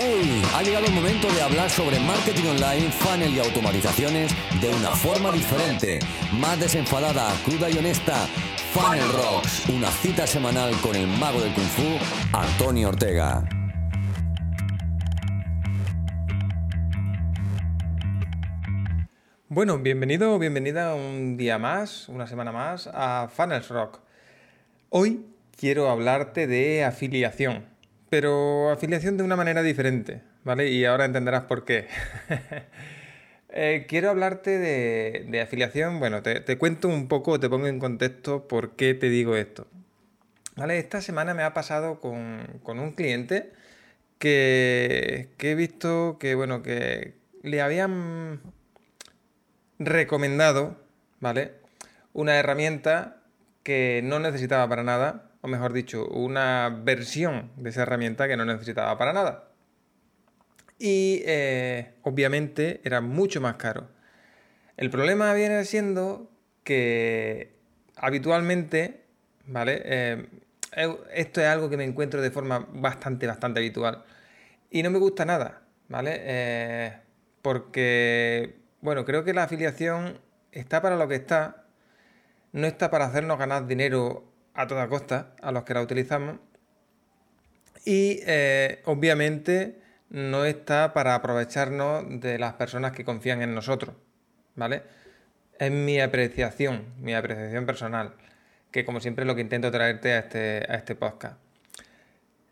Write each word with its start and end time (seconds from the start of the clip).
¡Hey! 0.00 0.42
Ha 0.54 0.62
llegado 0.62 0.86
el 0.86 0.92
momento 0.92 1.26
de 1.32 1.42
hablar 1.42 1.68
sobre 1.68 1.98
marketing 1.98 2.44
online, 2.50 2.88
funnel 2.92 3.34
y 3.34 3.40
automatizaciones 3.40 4.32
de 4.60 4.68
una 4.68 4.90
forma 4.90 5.32
diferente, 5.32 5.98
más 6.34 6.60
desenfadada, 6.60 7.32
cruda 7.44 7.68
y 7.68 7.78
honesta. 7.78 8.14
Funnel 8.72 9.08
Rocks, 9.12 9.68
una 9.68 9.88
cita 9.88 10.24
semanal 10.24 10.72
con 10.82 10.94
el 10.94 11.08
mago 11.08 11.40
del 11.40 11.52
kung 11.52 11.64
fu, 11.64 11.82
Antonio 12.32 12.90
Ortega. 12.90 13.42
Bueno, 19.48 19.78
bienvenido 19.78 20.32
o 20.32 20.38
bienvenida 20.38 20.94
un 20.94 21.36
día 21.36 21.58
más, 21.58 22.08
una 22.08 22.28
semana 22.28 22.52
más 22.52 22.88
a 22.92 23.28
Funnels 23.34 23.68
Rock. 23.68 23.98
Hoy 24.90 25.26
quiero 25.56 25.90
hablarte 25.90 26.46
de 26.46 26.84
afiliación, 26.84 27.64
pero 28.10 28.70
afiliación 28.70 29.16
de 29.16 29.22
una 29.22 29.36
manera 29.36 29.62
diferente, 29.62 30.22
¿vale? 30.44 30.70
Y 30.70 30.84
ahora 30.84 31.04
entenderás 31.04 31.44
por 31.44 31.64
qué. 31.64 31.86
Eh, 33.50 33.86
quiero 33.88 34.10
hablarte 34.10 34.58
de, 34.58 35.40
afiliación, 35.40 36.00
bueno, 36.00 36.22
te, 36.22 36.58
cuento 36.58 36.86
un 36.86 37.08
poco, 37.08 37.40
te 37.40 37.48
pongo 37.48 37.66
en 37.66 37.78
contexto 37.78 38.46
por 38.46 38.76
qué 38.76 38.92
te 38.92 39.08
digo 39.08 39.36
esto. 39.36 39.66
¿Vale? 40.54 40.78
Esta 40.78 41.00
semana 41.00 41.32
me 41.32 41.42
ha 41.42 41.54
pasado 41.54 41.98
con, 41.98 42.60
un 42.66 42.92
cliente 42.92 43.50
que, 44.18 45.30
que 45.38 45.52
he 45.52 45.54
visto 45.54 46.18
que, 46.20 46.34
bueno, 46.34 46.62
que 46.62 47.14
le 47.42 47.62
habían 47.62 48.42
recomendado, 49.78 50.76
¿vale? 51.18 51.52
Una 52.12 52.36
herramienta 52.36 53.22
que 53.62 54.02
no 54.04 54.18
necesitaba 54.18 54.68
para 54.68 54.82
nada, 54.82 55.27
mejor 55.48 55.72
dicho, 55.72 56.06
una 56.08 56.68
versión 56.84 57.50
de 57.56 57.70
esa 57.70 57.82
herramienta 57.82 58.28
que 58.28 58.36
no 58.36 58.44
necesitaba 58.44 58.96
para 58.98 59.12
nada. 59.12 59.48
Y 60.78 61.22
eh, 61.26 61.94
obviamente 62.02 62.80
era 62.84 63.00
mucho 63.00 63.40
más 63.40 63.56
caro. 63.56 63.88
El 64.76 64.90
problema 64.90 65.34
viene 65.34 65.64
siendo 65.64 66.30
que 66.62 67.56
habitualmente, 67.96 69.04
¿vale? 69.46 69.82
Eh, 69.84 70.28
esto 71.14 71.40
es 71.40 71.46
algo 71.46 71.68
que 71.68 71.76
me 71.76 71.84
encuentro 71.84 72.22
de 72.22 72.30
forma 72.30 72.68
bastante, 72.72 73.26
bastante 73.26 73.58
habitual. 73.58 74.04
Y 74.70 74.82
no 74.82 74.90
me 74.90 74.98
gusta 74.98 75.24
nada, 75.24 75.62
¿vale? 75.88 76.16
Eh, 76.20 76.92
porque 77.42 78.58
bueno, 78.80 79.04
creo 79.04 79.24
que 79.24 79.34
la 79.34 79.44
afiliación 79.44 80.20
está 80.52 80.80
para 80.80 80.96
lo 80.96 81.08
que 81.08 81.16
está, 81.16 81.64
no 82.52 82.66
está 82.66 82.90
para 82.90 83.06
hacernos 83.06 83.38
ganar 83.38 83.66
dinero 83.66 84.27
a 84.58 84.66
toda 84.66 84.88
costa 84.88 85.36
a 85.40 85.52
los 85.52 85.62
que 85.62 85.72
la 85.72 85.82
utilizamos 85.82 86.36
y 87.84 88.18
eh, 88.26 88.82
obviamente 88.86 89.78
no 90.10 90.44
está 90.44 90.92
para 90.92 91.14
aprovecharnos 91.14 92.20
de 92.20 92.40
las 92.40 92.54
personas 92.54 92.90
que 92.90 93.04
confían 93.04 93.40
en 93.40 93.54
nosotros, 93.54 93.94
¿vale? 94.56 94.82
Es 95.60 95.70
mi 95.70 96.00
apreciación, 96.00 96.86
mi 96.98 97.14
apreciación 97.14 97.66
personal, 97.66 98.14
que 98.72 98.84
como 98.84 98.98
siempre 98.98 99.22
es 99.22 99.28
lo 99.28 99.36
que 99.36 99.42
intento 99.42 99.70
traerte 99.70 100.12
a 100.14 100.18
este, 100.18 100.66
a 100.68 100.74
este 100.74 100.96
podcast. 100.96 101.36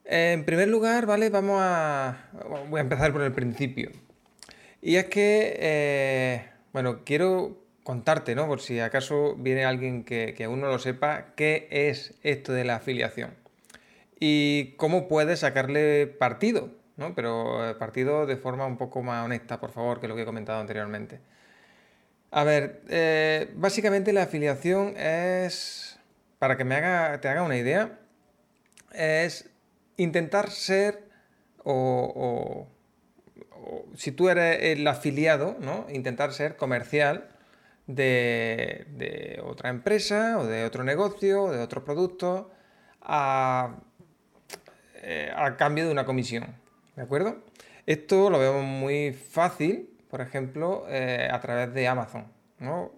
En 0.05 0.45
primer 0.45 0.69
lugar, 0.69 1.07
¿vale? 1.07 1.29
Vamos 1.29 1.59
a... 1.61 2.29
Voy 2.69 2.79
a 2.79 2.83
empezar 2.83 3.13
por 3.13 3.23
el 3.23 3.33
principio. 3.33 3.91
Y 4.81 4.95
es 4.95 5.07
que, 5.07 5.57
eh, 5.59 6.49
bueno, 6.73 7.01
quiero 7.05 7.66
contarte, 7.87 8.35
¿no? 8.35 8.49
Por 8.49 8.61
si 8.61 8.81
acaso 8.81 9.37
viene 9.37 9.65
alguien 9.65 10.03
que, 10.03 10.35
aún 10.45 10.61
no 10.61 10.67
lo 10.67 10.81
sepa, 10.81 11.27
qué 11.37 11.69
es 11.71 12.15
esto 12.25 12.53
de 12.53 12.65
la 12.65 12.77
afiliación 12.77 13.33
y 14.19 14.75
cómo 14.77 15.07
puedes 15.07 15.39
sacarle 15.41 16.09
partido, 16.09 16.71
¿no? 16.97 17.15
Pero 17.15 17.71
eh, 17.71 17.75
partido 17.77 18.27
de 18.27 18.37
forma 18.37 18.67
un 18.67 18.77
poco 18.77 19.05
más 19.05 19.25
honesta, 19.25 19.61
por 19.61 19.71
favor, 19.71 20.01
que 20.01 20.09
lo 20.09 20.17
que 20.17 20.23
he 20.23 20.25
comentado 20.25 20.61
anteriormente. 20.61 21.21
A 22.33 22.43
ver, 22.43 22.83
eh, 22.89 23.53
básicamente 23.55 24.13
la 24.13 24.25
afiliación 24.25 24.97
es, 24.97 25.97
para 26.41 26.57
que 26.57 26.65
me 26.65 26.75
haga, 26.75 27.21
te 27.21 27.29
haga 27.29 27.45
una 27.45 27.57
idea, 27.57 28.01
es 28.93 29.49
intentar 29.97 30.51
ser 30.51 31.05
o 31.63 32.67
si 33.97 34.11
tú 34.13 34.29
eres 34.29 34.59
el 34.61 34.87
afiliado, 34.89 35.57
¿no? 35.61 35.87
intentar 35.91 36.33
ser 36.33 36.57
comercial 36.57 37.29
de, 37.87 39.41
otra 39.45 39.71
empresa 39.71 40.39
o 40.39 40.47
de 40.47 40.65
otro 40.65 40.85
negocio 40.85 41.45
o 41.45 41.53
de 41.53 41.61
otro 41.61 41.85
producto 41.85 42.51
a, 43.03 43.77
eh, 45.03 45.33
a 45.35 45.57
cambio 45.57 45.87
de 45.87 45.93
una 45.93 46.05
comisión. 46.05 46.47
¿De 46.97 47.03
acuerdo? 47.03 47.45
Esto 47.87 48.31
lo 48.31 48.39
vemos 48.39 48.65
muy 48.65 49.13
fácil, 49.13 49.91
por 50.11 50.21
ejemplo, 50.21 50.87
eh, 50.89 51.29
a 51.31 51.41
través 51.41 51.73
de 51.73 51.87
Amazon. 51.87 52.27
¿no? 52.59 52.93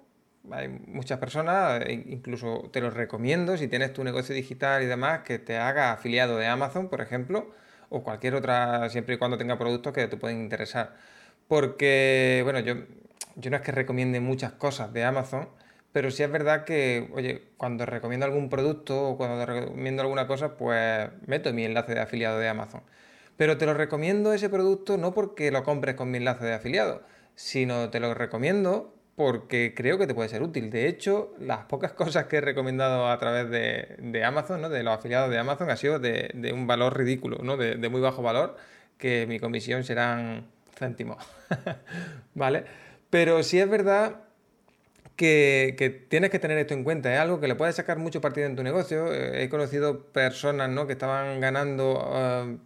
Hay 0.50 0.68
muchas 0.68 1.18
personas, 1.18 1.82
e 1.84 1.92
incluso 1.92 2.70
te 2.72 2.80
los 2.80 2.94
recomiendo, 2.94 3.56
si 3.56 3.68
tienes 3.68 3.92
tu 3.92 4.02
negocio 4.04 4.34
digital 4.34 4.82
y 4.82 4.86
demás, 4.86 5.20
que 5.24 5.38
te 5.38 5.58
haga 5.58 5.92
afiliado 5.92 6.38
de 6.38 6.46
Amazon, 6.46 6.88
por 6.88 7.00
ejemplo, 7.02 7.52
o 7.90 8.02
cualquier 8.02 8.34
otra, 8.34 8.88
siempre 8.88 9.16
y 9.16 9.18
cuando 9.18 9.36
tenga 9.36 9.58
productos 9.58 9.92
que 9.92 10.06
te 10.08 10.16
pueden 10.16 10.40
interesar. 10.40 10.94
Porque, 11.48 12.40
bueno, 12.44 12.60
yo, 12.60 12.76
yo 13.38 13.50
no 13.50 13.56
es 13.56 13.62
que 13.62 13.72
recomiende 13.72 14.20
muchas 14.20 14.52
cosas 14.52 14.92
de 14.92 15.04
Amazon, 15.04 15.48
pero 15.92 16.10
sí 16.10 16.22
es 16.22 16.30
verdad 16.30 16.64
que, 16.64 17.08
oye, 17.14 17.42
cuando 17.56 17.86
recomiendo 17.86 18.26
algún 18.26 18.50
producto 18.50 19.08
o 19.08 19.16
cuando 19.16 19.46
recomiendo 19.46 20.02
alguna 20.02 20.26
cosa, 20.26 20.56
pues 20.56 21.08
meto 21.26 21.52
mi 21.52 21.64
enlace 21.64 21.94
de 21.94 22.00
afiliado 22.00 22.38
de 22.38 22.48
Amazon. 22.48 22.82
Pero 23.36 23.56
te 23.56 23.66
lo 23.66 23.74
recomiendo 23.74 24.32
ese 24.32 24.48
producto 24.50 24.98
no 24.98 25.14
porque 25.14 25.50
lo 25.50 25.62
compres 25.62 25.94
con 25.94 26.10
mi 26.10 26.18
enlace 26.18 26.44
de 26.44 26.54
afiliado, 26.54 27.02
sino 27.36 27.88
te 27.90 28.00
lo 28.00 28.12
recomiendo 28.14 28.94
porque 29.14 29.74
creo 29.74 29.98
que 29.98 30.06
te 30.06 30.14
puede 30.14 30.28
ser 30.28 30.42
útil. 30.42 30.70
De 30.70 30.88
hecho, 30.88 31.34
las 31.40 31.64
pocas 31.66 31.92
cosas 31.94 32.26
que 32.26 32.36
he 32.36 32.40
recomendado 32.40 33.08
a 33.08 33.18
través 33.18 33.48
de, 33.50 34.24
Amazon, 34.24 34.60
¿no? 34.60 34.68
de 34.68 34.82
los 34.82 34.94
afiliados 34.94 35.30
de 35.30 35.38
Amazon, 35.38 35.70
ha 35.70 35.76
sido 35.76 35.98
de, 35.98 36.52
un 36.52 36.66
valor 36.66 36.96
ridículo, 36.98 37.38
¿no? 37.42 37.56
de, 37.56 37.88
muy 37.88 38.00
bajo 38.00 38.22
valor, 38.22 38.56
que 38.98 39.26
mi 39.26 39.40
comisión 39.40 39.84
serán 39.84 40.46
céntimos. 40.76 41.24
¿Vale? 42.34 42.87
Pero 43.10 43.42
sí 43.42 43.58
es 43.58 43.68
verdad 43.68 44.28
que, 45.18 46.06
tienes 46.08 46.30
que 46.30 46.38
tener 46.38 46.58
esto 46.58 46.74
en 46.74 46.84
cuenta. 46.84 47.12
Es 47.12 47.20
algo 47.20 47.40
que 47.40 47.48
le 47.48 47.56
puedes 47.56 47.74
sacar 47.74 47.98
mucho 47.98 48.20
partido 48.20 48.46
en 48.46 48.56
tu 48.56 48.62
negocio. 48.62 49.12
Eh, 49.12 49.42
he 49.42 49.48
conocido 49.48 50.04
personas 50.12 50.70
¿no? 50.70 50.86
que 50.86 50.92
estaban 50.92 51.40
ganando 51.40 52.08
eh, 52.14 52.56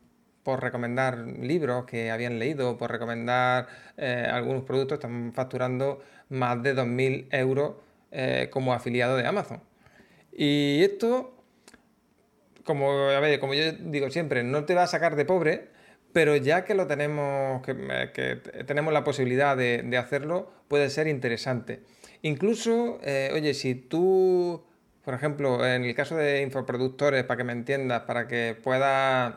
por 0.42 0.62
recomendar 0.62 1.18
libros 1.18 1.86
que 1.86 2.10
habían 2.10 2.38
leído, 2.38 2.76
por 2.76 2.90
recomendar 2.90 3.68
eh, 3.96 4.28
algunos 4.30 4.64
productos, 4.64 4.96
están 4.96 5.32
facturando 5.32 6.02
más 6.28 6.62
de 6.62 6.74
2.000 6.74 7.28
euros 7.30 7.74
como 8.50 8.74
afiliado 8.74 9.16
de 9.16 9.26
Amazon. 9.26 9.62
Y 10.36 10.82
esto, 10.82 11.34
como, 12.62 13.08
como 13.40 13.54
yo 13.54 13.72
digo 13.72 14.10
siempre, 14.10 14.42
no 14.42 14.66
te 14.66 14.74
va 14.74 14.82
a 14.82 14.86
sacar 14.86 15.16
de 15.16 15.24
pobre, 15.24 15.68
pero 16.12 16.36
ya 16.36 16.64
que 16.64 16.74
lo 16.74 16.86
tenemos, 16.86 17.62
que, 17.62 17.72
eh, 18.16 18.64
tenemos 18.66 18.92
la 18.92 19.04
posibilidad 19.04 19.56
de, 19.56 19.96
hacerlo, 19.96 20.52
puede 20.68 20.90
ser 20.90 21.06
interesante. 21.06 21.80
Incluso, 22.22 23.00
oye, 23.34 23.54
si 23.54 23.74
tú, 23.74 24.62
por 25.04 25.14
ejemplo, 25.14 25.66
en 25.66 25.84
el 25.84 25.94
caso 25.94 26.16
de 26.16 26.42
infoproductores, 26.42 27.24
para 27.24 27.38
que 27.38 27.44
me 27.44 27.52
entiendas, 27.52 28.02
para 28.02 28.28
que 28.28 28.56
puedas 28.62 29.34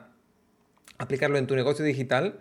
aplicarlo 0.97 1.37
en 1.37 1.47
tu 1.47 1.55
negocio 1.55 1.83
digital, 1.83 2.39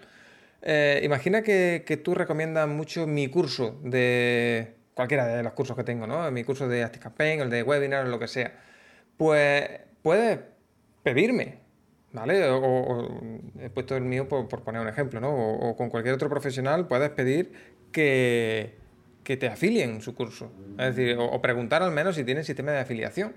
eh, 0.66 1.00
imagina 1.04 1.42
que, 1.42 2.00
tú 2.02 2.14
recomiendas 2.14 2.66
mucho 2.68 3.06
mi 3.06 3.28
curso 3.28 3.78
de 3.82 4.74
cualquiera 4.94 5.26
de 5.26 5.42
los 5.42 5.52
cursos 5.52 5.76
que 5.76 5.84
tengo, 5.84 6.06
¿no? 6.06 6.30
Mi 6.30 6.42
curso 6.42 6.68
de 6.68 6.82
ActiveCampaign, 6.84 7.40
el 7.40 7.50
de 7.50 7.62
webinar, 7.62 8.08
lo 8.08 8.18
que 8.18 8.28
sea. 8.28 8.52
Pues 9.18 9.68
puedes 10.02 10.40
pedirme, 11.02 11.58
¿vale? 12.14 12.48
O, 12.48 13.08
he 13.60 13.68
puesto 13.68 13.96
el 13.96 14.04
mío 14.04 14.28
por, 14.28 14.48
poner 14.48 14.80
un 14.80 14.88
ejemplo, 14.88 15.20
¿no? 15.20 15.34
O, 15.34 15.76
con 15.76 15.90
cualquier 15.90 16.14
otro 16.14 16.30
profesional 16.30 16.86
puedes 16.86 17.10
pedir 17.10 17.52
que, 17.92 18.76
que 19.22 19.36
te 19.36 19.48
afilien 19.48 20.00
su 20.00 20.14
curso. 20.14 20.50
Es 20.78 20.96
decir, 20.96 21.16
o, 21.18 21.42
preguntar 21.42 21.82
al 21.82 21.90
menos 21.90 22.16
si 22.16 22.24
tienen 22.24 22.44
sistema 22.44 22.72
de 22.72 22.78
afiliación 22.78 23.34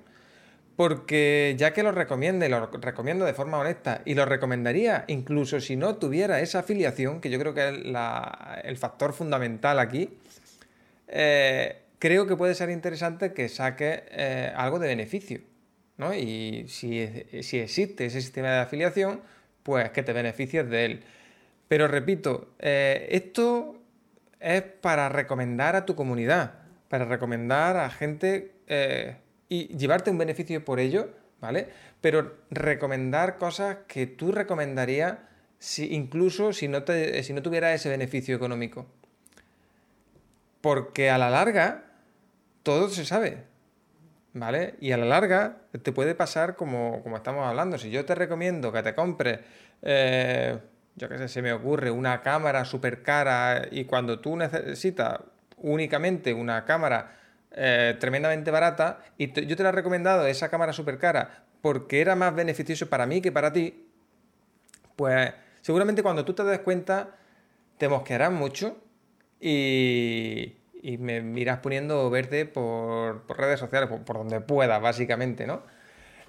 porque 0.77 1.55
ya 1.57 1.73
que 1.73 1.81
lo 1.81 1.91
recomiende, 1.91 2.49
lo 2.49 2.67
recomiendo 2.67 3.25
de 3.25 3.33
forma 3.33 3.57
honesta 3.57 4.03
y 4.05 4.13
lo 4.13 4.25
recomendaría 4.25 5.05
incluso 5.07 5.59
si 5.59 5.75
no 5.75 5.95
tuviera 5.95 6.39
esa 6.39 6.59
afiliación, 6.59 7.19
que 7.19 7.31
yo 7.31 7.39
creo 7.39 7.55
que 7.55 7.67
es 7.67 7.75
el 8.63 8.77
factor 8.77 9.13
fundamental 9.13 9.79
aquí, 9.79 10.19
eh, 11.07 11.81
creo 11.97 12.27
que 12.27 12.35
puede 12.35 12.53
ser 12.53 12.69
interesante 12.69 13.33
que 13.33 13.49
saque 13.49 14.03
eh, 14.11 14.53
algo 14.55 14.77
de 14.77 14.87
beneficio. 14.87 15.41
¿No? 15.97 16.13
Y 16.13 16.65
si, 16.67 16.99
existe 16.99 18.05
ese 18.05 18.21
sistema 18.21 18.49
de 18.49 18.59
afiliación, 18.59 19.21
pues 19.63 19.91
que 19.91 20.03
te 20.03 20.13
beneficies 20.13 20.69
de 20.69 20.85
él. 20.85 21.03
Pero 21.67 21.87
repito, 21.87 22.53
eh, 22.59 23.07
esto 23.11 23.81
es 24.39 24.61
para 24.61 25.09
recomendar 25.09 25.75
a 25.75 25.85
tu 25.85 25.95
comunidad, 25.95 26.53
para 26.87 27.05
recomendar 27.05 27.77
a 27.77 27.89
gente 27.89 28.53
y 29.49 29.67
llevarte 29.77 30.11
un 30.11 30.17
beneficio 30.17 30.63
por 30.63 30.79
ello, 30.79 31.09
¿vale? 31.41 31.67
Pero 32.01 32.35
recomendar 32.51 33.37
cosas 33.37 33.77
que 33.87 34.05
tú 34.07 34.31
recomendarías 34.31 35.17
si, 35.59 35.93
incluso 35.93 36.53
si 36.53 36.67
no, 36.67 36.83
si 37.23 37.33
no 37.33 37.41
tuviera 37.41 37.73
ese 37.73 37.89
beneficio 37.89 38.35
económico. 38.35 38.85
Porque 40.61 41.09
a 41.09 41.17
la 41.17 41.29
larga, 41.29 41.85
todo 42.63 42.89
se 42.89 43.05
sabe. 43.05 43.43
¿Vale? 44.33 44.75
Y 44.79 44.91
a 44.91 44.97
la 44.97 45.05
larga 45.05 45.57
te 45.81 45.91
puede 45.91 46.13
pasar 46.13 46.55
como, 46.55 47.01
estamos 47.15 47.47
hablando. 47.47 47.77
Si 47.77 47.89
yo 47.89 48.05
te 48.05 48.13
recomiendo 48.13 48.71
que 48.71 48.83
te 48.83 48.93
compres, 48.93 49.39
eh, 49.81 50.59
yo 50.95 51.09
qué 51.09 51.17
sé, 51.17 51.27
se 51.27 51.41
me 51.41 51.53
ocurre, 51.53 51.89
una 51.91 52.21
cámara 52.21 52.65
súper 52.65 53.03
cara 53.03 53.67
y 53.71 53.85
cuando 53.85 54.19
tú 54.19 54.35
necesitas 54.35 55.19
únicamente 55.57 56.33
una 56.33 56.65
cámara 56.65 57.17
eh, 57.51 57.95
tremendamente 57.99 58.51
barata 58.51 58.99
y 59.17 59.31
yo 59.47 59.55
te 59.55 59.63
la 59.63 59.69
he 59.69 59.71
recomendado 59.71 60.27
esa 60.27 60.49
cámara 60.49 60.73
súper 60.73 60.99
cara 60.99 61.45
porque 61.61 62.01
era 62.01 62.15
más 62.15 62.35
beneficioso 62.35 62.89
para 62.89 63.05
mí 63.05 63.21
que 63.21 63.31
para 63.31 63.51
ti, 63.51 63.87
pues 64.95 65.33
seguramente 65.61 66.03
cuando 66.03 66.25
tú 66.25 66.33
te 66.33 66.43
des 66.43 66.59
cuenta 66.59 67.15
te 67.77 67.89
mosquearás 67.89 68.31
mucho 68.31 68.77
y, 69.39 70.56
me 70.97 71.21
miras 71.21 71.59
poniendo 71.59 72.09
verde 72.09 72.45
por, 72.45 73.25
redes 73.37 73.59
sociales, 73.59 73.89
por, 73.89 74.17
donde 74.17 74.41
puedas, 74.41 74.81
básicamente, 74.81 75.47
¿no? 75.47 75.63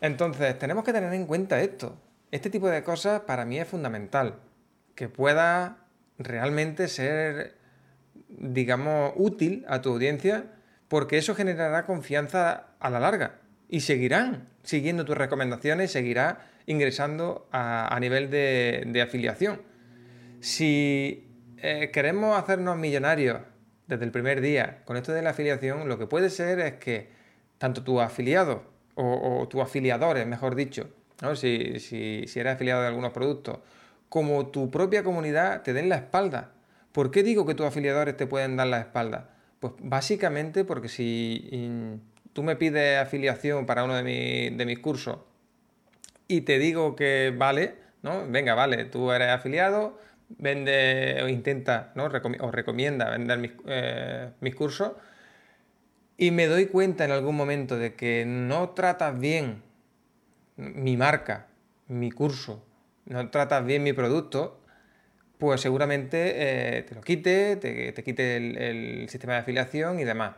Entonces, 0.01 0.59
tenemos 0.59 0.85
que 0.85 0.93
tener 0.93 1.13
en 1.13 1.27
cuenta 1.27 1.61
esto. 1.61 2.01
Este 2.31 2.51
tipo 2.51 2.69
de 2.69 2.83
cosas 2.83 3.23
para 3.23 3.45
mí 3.45 3.59
es 3.59 3.69
fundamental. 3.69 4.37
Que 4.95 5.09
pueda 5.09 5.79
realmente 6.19 6.89
ser, 6.89 7.57
digamos, 8.29 9.13
útil 9.17 9.65
a 9.69 9.81
tu 9.83 9.93
audiencia, 9.93 10.45
porque 10.89 11.19
eso 11.19 11.35
generará 11.35 11.87
confianza 11.87 12.69
a 12.81 12.91
la 12.91 13.01
larga 13.01 13.41
y 13.69 13.81
seguirán 13.81 14.49
siguiendo 14.63 15.05
tus 15.05 15.17
recomendaciones, 15.17 15.93
seguirá 15.93 16.51
ingresando 16.67 17.49
a, 17.53 17.97
nivel 18.01 18.31
de, 18.31 19.03
afiliación. 19.03 19.63
Si 20.41 21.29
eh, 21.59 21.91
queremos 21.93 22.39
hacernos 22.39 22.77
millonarios 22.77 23.41
desde 23.89 24.05
el 24.05 24.13
primer 24.13 24.41
día 24.41 24.83
con 24.85 24.97
esto 24.97 25.13
de 25.13 25.23
la 25.23 25.31
afiliación, 25.31 25.89
lo 25.89 25.99
que 25.99 26.07
puede 26.07 26.31
ser 26.31 26.61
es 26.61 26.75
que 26.75 27.09
tanto 27.59 27.83
tu 27.83 28.01
afiliado 28.01 28.63
o, 28.95 29.47
tus 29.49 29.61
afiliadores, 29.61 30.27
mejor 30.27 30.55
dicho, 30.55 30.89
si, 31.35 31.79
si, 31.81 32.39
eres 32.39 32.55
afiliado 32.55 32.83
de 32.83 32.89
algunos 32.89 33.13
productos, 33.13 33.59
como 34.09 34.49
tu 34.49 34.71
propia 34.71 35.03
comunidad 35.03 35.63
te 35.63 35.73
den 35.73 35.89
la 35.89 35.97
espalda. 35.97 36.53
¿Por 36.93 37.11
qué 37.11 37.23
digo 37.23 37.47
que 37.47 37.55
tus 37.55 37.67
afiliadores 37.67 38.17
te 38.17 38.27
pueden 38.27 38.57
dar 38.57 38.67
la 38.67 38.81
espalda? 38.81 39.31
Pues 39.61 39.75
básicamente 39.81 40.65
porque 40.65 40.89
si 40.89 42.01
tú 42.33 42.43
me 42.43 42.57
pides 42.57 42.99
afiliación 42.99 43.67
para 43.67 43.85
uno 43.85 43.95
de, 43.95 44.65
mis 44.67 44.79
cursos 44.79 45.19
y 46.27 46.43
te 46.43 46.59
digo 46.59 46.97
que 46.97 47.33
vale, 47.37 47.77
¿no? 48.03 48.29
Venga, 48.29 48.55
vale, 48.55 48.85
tú 48.85 49.13
eres 49.13 49.29
afiliado, 49.29 49.99
vende 50.29 51.21
o 51.23 51.29
intenta, 51.29 51.93
¿no? 51.95 52.05
o 52.05 52.51
recomienda 52.51 53.11
vender 53.11 53.39
mis, 53.39 53.53
eh, 53.67 54.31
mis 54.41 54.55
cursos 54.55 54.93
y 56.17 56.33
me 56.33 56.47
doy 56.49 56.67
cuenta 56.67 57.05
en 57.05 57.13
algún 57.13 57.37
momento 57.37 57.79
de 57.79 57.95
que 57.95 58.25
no 58.27 58.71
tratas 58.71 59.19
bien 59.19 59.63
mi 60.57 60.97
marca, 60.97 61.47
mi 61.87 62.11
curso, 62.11 62.67
no 63.07 63.31
tratas 63.31 63.65
bien 63.65 63.85
mi 63.85 63.93
producto, 63.93 64.61
pues 65.39 65.61
seguramente 65.61 66.79
eh, 66.79 66.83
te 66.83 66.95
lo 66.97 67.01
quite, 67.01 67.57
te, 67.57 68.03
quite 68.03 68.37
el, 68.37 69.09
sistema 69.09 69.35
de 69.35 69.39
afiliación 69.39 70.01
y 70.01 70.05
demás. 70.05 70.35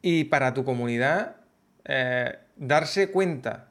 Y 0.00 0.24
para 0.24 0.54
tu 0.54 0.64
comunidad, 0.64 1.36
eh, 1.84 2.38
darse 2.56 3.10
cuenta 3.10 3.68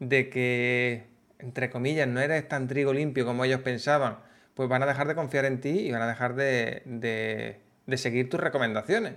de 0.00 0.28
que, 0.28 1.06
entre 1.38 1.70
comillas, 1.70 2.08
no 2.08 2.20
eres 2.20 2.46
tan 2.46 2.68
trigo 2.68 2.92
limpio 2.92 3.24
como 3.24 3.46
ellos 3.46 3.62
pensaban, 3.62 4.18
pues 4.54 4.68
van 4.68 4.82
a 4.82 4.86
dejar 4.86 5.08
de 5.08 5.14
confiar 5.14 5.44
en 5.44 5.60
ti 5.60 5.80
y 5.80 5.92
van 5.92 6.02
a 6.02 6.06
dejar 6.06 6.34
de, 6.34 7.60
seguir 7.96 8.28
tus 8.28 8.40
recomendaciones. 8.40 9.14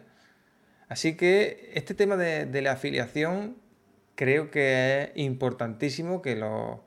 Así 0.88 1.16
que 1.16 1.72
este 1.74 1.94
tema 1.94 2.16
de, 2.16 2.62
la 2.62 2.74
afiliación 2.74 3.58
creo 4.16 4.52
que 4.52 5.04
es 5.04 5.10
importantísimo 5.16 6.22
que 6.22 6.36
lo, 6.36 6.84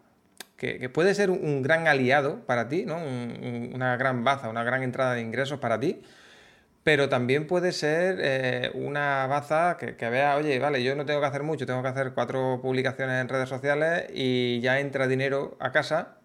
que, 0.57 0.89
puede 0.89 1.15
ser 1.15 1.31
un 1.31 1.63
gran 1.63 1.89
aliado 1.89 2.47
para 2.47 2.69
ti, 2.69 2.85
¿no? 2.87 2.97
una 2.97 3.97
gran 3.97 4.25
baza, 4.25 4.49
una 4.49 4.65
gran 4.65 4.83
entrada 4.83 5.15
de 5.15 5.21
ingresos 5.21 5.59
para 5.59 5.79
ti, 5.79 6.03
pero 6.85 7.11
también 7.11 7.47
puede 7.47 7.73
ser 7.73 8.19
eh, 8.23 8.71
una 8.73 9.27
baza 9.27 9.77
que, 9.77 10.09
vea, 10.09 10.37
oye, 10.37 10.59
vale, 10.59 10.83
yo 10.83 10.95
no 10.97 11.05
tengo 11.05 11.21
que 11.21 11.27
hacer 11.27 11.43
mucho, 11.43 11.67
tengo 11.67 11.83
que 11.83 11.89
hacer 11.89 12.13
cuatro 12.15 12.61
publicaciones 12.63 13.21
en 13.21 13.29
redes 13.29 13.49
sociales 13.49 14.07
y 14.15 14.61
ya 14.61 14.81
entra 14.81 15.07
dinero 15.07 15.57
a 15.61 15.71
casa 15.71 16.18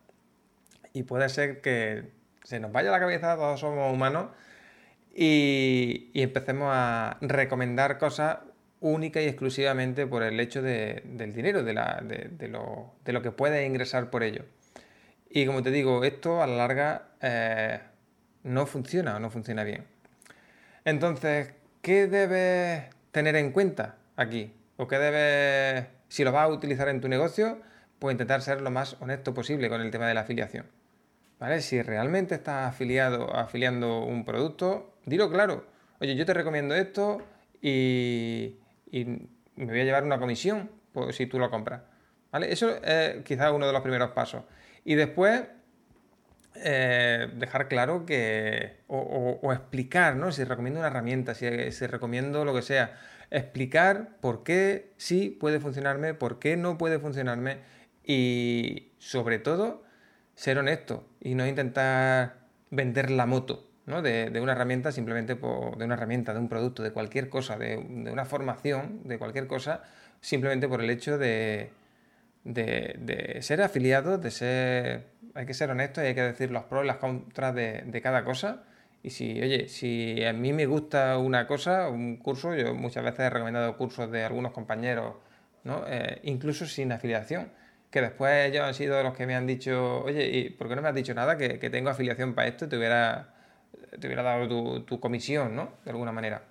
y 0.94 1.04
puede 1.04 1.28
ser 1.30 1.62
que 1.62 2.12
se 2.44 2.60
nos 2.60 2.72
vaya 2.72 2.92
la 2.92 3.00
cabeza, 3.00 3.36
todos 3.36 3.60
somos 3.60 3.92
humanos, 3.92 4.28
y, 5.14 6.12
empecemos 6.14 6.70
a 6.72 7.18
recomendar 7.22 7.98
cosas 7.98 8.40
única 8.80 9.22
y 9.22 9.28
exclusivamente 9.28 10.08
por 10.08 10.24
el 10.24 10.40
hecho 10.40 10.62
del 10.62 11.34
dinero, 11.34 11.64
de, 11.64 11.74
lo, 12.50 13.22
que 13.22 13.32
puedes 13.32 13.66
ingresar 13.66 14.10
por 14.10 14.24
ello. 14.24 14.46
Y 15.30 15.46
como 15.46 15.64
te 15.64 15.72
digo, 15.72 16.04
esto 16.04 16.44
a 16.44 16.48
la 16.48 16.56
larga 16.58 17.08
eh, 17.22 17.80
no 18.44 18.66
funciona 18.66 19.16
o 19.16 19.20
no 19.20 19.30
funciona 19.32 19.64
bien. 19.64 19.86
Entonces, 20.86 21.54
¿qué 21.82 22.08
debes 22.08 22.84
tener 23.12 23.36
en 23.36 23.52
cuenta 23.52 23.96
aquí? 24.18 24.54
¿O 24.78 24.88
qué 24.88 24.98
debes, 24.98 25.88
si 26.10 26.24
lo 26.24 26.32
vas 26.32 26.44
a 26.44 26.48
utilizar 26.50 26.90
en 26.90 27.00
tu 27.00 27.08
negocio, 27.08 27.62
pues 28.00 28.14
intentar 28.14 28.42
ser 28.42 28.62
lo 28.62 28.70
más 28.70 28.98
honesto 29.00 29.34
posible 29.34 29.70
con 29.70 29.82
el 29.82 29.92
tema 29.92 30.08
de 30.08 30.14
la 30.14 30.22
afiliación? 30.22 30.66
Si 31.60 31.82
realmente 31.82 32.36
estás 32.36 32.70
afiliado, 32.70 33.36
afiliando 33.36 34.04
un 34.06 34.24
producto, 34.24 34.96
dilo 35.06 35.30
claro. 35.30 35.66
Oye, 36.00 36.16
yo 36.16 36.26
te 36.26 36.34
recomiendo 36.34 36.74
esto 36.74 37.22
y, 37.62 38.56
me 38.92 39.66
voy 39.66 39.82
a 39.82 39.84
llevar 39.84 40.06
una 40.06 40.20
comisión 40.20 40.72
pues, 40.94 41.16
si 41.18 41.28
tú 41.28 41.40
lo 41.40 41.50
compras. 41.50 41.82
¿Vale? 42.32 42.52
Eso 42.52 42.82
es 42.82 43.24
quizás 43.24 43.52
uno 43.52 43.68
de 43.68 43.74
los 43.74 43.82
primeros 43.82 44.12
pasos. 44.12 44.44
Y 44.86 44.96
después, 44.96 45.44
eh, 46.56 47.28
dejar 47.36 47.68
claro 47.68 48.06
que, 48.06 48.78
o, 48.88 49.52
explicar, 49.52 50.16
¿no? 50.16 50.32
Si 50.32 50.46
recomiendo 50.46 50.80
una 50.80 50.88
herramienta, 50.88 51.36
si, 51.36 51.72
si, 51.72 51.88
recomiendo 51.88 52.46
lo 52.46 52.56
que 52.56 52.62
sea, 52.62 52.98
explicar 53.32 54.18
por 54.22 54.44
qué 54.44 54.94
sí 54.96 55.30
puede 55.30 55.60
funcionarme, 55.60 56.14
por 56.14 56.40
qué 56.40 56.56
no 56.56 56.78
puede 56.78 57.00
funcionarme 57.00 57.58
y 58.04 58.94
sobre 58.98 59.40
todo 59.40 59.84
ser 60.36 60.58
honesto 60.58 61.06
y 61.22 61.36
no 61.36 61.48
intentar 61.48 62.36
vender 62.70 63.12
la 63.12 63.26
moto 63.26 63.68
¿no? 63.86 64.02
de, 64.02 64.32
una 64.42 64.54
herramienta 64.54 64.92
simplemente 64.92 65.36
por, 65.36 65.78
de 65.78 65.86
una 65.86 65.96
herramienta, 65.96 66.34
de 66.34 66.40
un 66.40 66.50
producto, 66.50 66.84
de 66.84 66.92
cualquier 66.92 67.30
cosa, 67.30 67.58
de, 67.58 67.78
una 67.78 68.26
formación, 68.26 69.02
de 69.04 69.18
cualquier 69.18 69.48
cosa, 69.48 69.84
simplemente 70.22 70.68
por 70.68 70.82
el 70.82 70.90
hecho 70.90 71.18
de, 71.18 71.72
de 72.44 73.38
ser 73.42 73.62
afiliado, 73.62 74.18
de 74.18 74.32
ser 74.32 75.14
hay 75.36 75.46
que 75.46 75.54
ser 75.54 75.72
honesto 75.72 76.02
y 76.02 76.08
hay 76.08 76.16
que 76.16 76.22
decir 76.22 76.52
los 76.52 76.64
pros 76.64 76.84
y 76.84 76.88
las 76.88 76.98
contras 76.98 77.56
de, 77.56 78.00
cada 78.02 78.24
cosa. 78.24 78.64
Y 79.02 79.10
si, 79.10 79.42
oye, 79.42 79.68
si 79.68 80.24
a 80.24 80.34
mí 80.34 80.54
me 80.54 80.66
gusta 80.66 81.18
una 81.18 81.48
cosa, 81.48 81.90
un 81.90 82.18
curso, 82.18 82.56
yo 82.56 82.74
muchas 82.74 83.04
veces 83.04 83.20
he 83.22 83.30
recomendado 83.30 83.76
cursos 83.78 84.10
de 84.12 84.24
algunos 84.24 84.52
compañeros, 84.54 85.16
¿no? 85.64 85.84
Eh, 85.88 86.20
incluso 86.24 86.66
sin 86.66 86.92
afiliación, 86.92 87.52
que 87.94 88.02
después 88.02 88.50
ellos 88.50 88.66
han 88.66 88.74
sido 88.74 89.02
los 89.04 89.14
que 89.16 89.28
me 89.28 89.36
han 89.36 89.46
dicho, 89.46 90.04
oye, 90.04 90.28
¿y 90.28 90.50
por 90.50 90.68
qué 90.68 90.76
no 90.76 90.82
me 90.82 90.90
has 90.90 90.96
dicho 90.96 91.14
nada? 91.14 91.38
Que, 91.38 91.70
tengo 91.70 91.92
afiliación 91.92 92.34
para 92.34 92.48
esto, 92.48 92.68
te 92.68 92.76
hubiera, 92.76 93.36
te 94.00 94.08
hubiera 94.08 94.24
dado 94.24 94.48
tu, 94.48 94.82
tu 94.82 95.00
comisión, 95.00 95.56
¿no? 95.56 95.74
De 95.86 95.92
alguna 95.92 96.12
manera. 96.12 96.42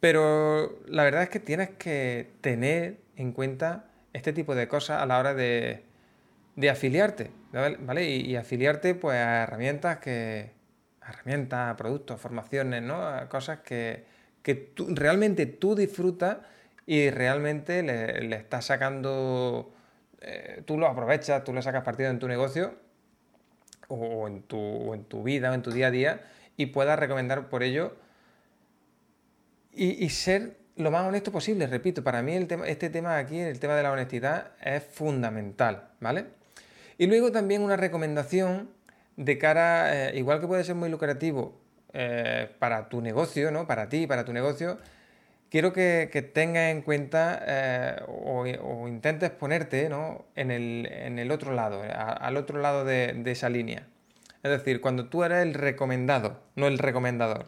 Pero 0.00 0.80
la 0.86 1.04
verdad 1.04 1.24
es 1.24 1.28
que 1.28 1.40
tienes 1.40 1.70
que 1.70 2.30
tener 2.40 3.00
en 3.16 3.32
cuenta 3.32 3.84
este 4.14 4.32
tipo 4.32 4.54
de 4.54 4.66
cosas 4.66 5.02
a 5.02 5.06
la 5.06 5.18
hora 5.18 5.34
de, 5.34 5.84
de 6.56 6.70
afiliarte, 6.70 7.30
¿vale? 7.52 8.08
Y, 8.08 8.34
afiliarte 8.34 8.94
pues 8.94 9.16
a 9.18 9.42
herramientas 9.42 9.98
que, 9.98 10.52
herramientas, 11.06 11.76
productos, 11.76 12.20
formaciones, 12.20 12.82
¿no? 12.82 12.98
cosas 13.28 13.60
que, 13.60 14.06
tú, 14.74 14.88
realmente 14.94 15.44
tú 15.46 15.74
disfrutas 15.74 16.38
y 16.86 17.10
realmente 17.10 17.82
le, 17.82 18.36
estás 18.36 18.64
sacando, 18.64 19.74
eh, 20.20 20.62
tú 20.64 20.78
lo 20.78 20.86
aprovechas, 20.86 21.44
tú 21.44 21.52
le 21.52 21.62
sacas 21.62 21.84
partido 21.84 22.10
en 22.10 22.18
tu 22.18 22.28
negocio 22.28 22.74
o 23.88 24.26
en 24.26 24.42
tu, 24.42 24.94
en 24.94 25.04
tu 25.04 25.22
vida 25.22 25.50
o 25.50 25.54
en 25.54 25.62
tu 25.62 25.70
día 25.70 25.88
a 25.88 25.90
día 25.90 26.20
y 26.56 26.66
puedas 26.66 26.98
recomendar 26.98 27.48
por 27.48 27.62
ello 27.62 27.94
y, 29.72 30.04
y 30.04 30.08
ser 30.10 30.56
lo 30.76 30.90
más 30.90 31.06
honesto 31.06 31.32
posible, 31.32 31.66
repito, 31.66 32.04
para 32.04 32.22
mí 32.22 32.34
el 32.34 32.46
tema, 32.46 32.66
este 32.66 32.90
tema 32.90 33.16
aquí, 33.16 33.38
el 33.38 33.58
tema 33.58 33.74
de 33.76 33.82
la 33.82 33.92
honestidad, 33.92 34.52
es 34.62 34.84
fundamental, 34.84 35.88
¿vale? 36.00 36.26
Y 36.98 37.06
luego 37.06 37.32
también 37.32 37.62
una 37.62 37.76
recomendación 37.76 38.70
de 39.16 39.38
cara, 39.38 40.10
eh, 40.10 40.18
igual 40.18 40.40
que 40.40 40.46
puede 40.46 40.64
ser 40.64 40.74
muy 40.74 40.90
lucrativo 40.90 41.58
eh, 41.94 42.50
para 42.58 42.88
tu 42.88 43.00
negocio, 43.00 43.50
¿no? 43.50 43.66
Para 43.66 43.88
ti, 43.88 44.06
para 44.06 44.24
tu 44.24 44.32
negocio, 44.32 44.78
quiero 45.50 45.72
que, 45.72 46.30
tengas 46.34 46.70
en 46.70 46.82
cuenta 46.82 47.42
eh, 47.46 47.96
o, 48.06 48.88
intentes 48.88 49.30
ponerte 49.30 49.88
¿no? 49.88 50.26
en, 50.34 50.50
el, 50.50 51.30
otro 51.30 51.52
lado, 51.52 51.82
al 51.82 52.36
otro 52.36 52.60
lado 52.60 52.84
de, 52.84 53.22
esa 53.26 53.48
línea. 53.48 53.86
Es 54.42 54.50
decir, 54.50 54.80
cuando 54.80 55.08
tú 55.08 55.24
eres 55.24 55.42
el 55.42 55.54
recomendado, 55.54 56.40
no 56.54 56.66
el 56.66 56.78
recomendador. 56.78 57.46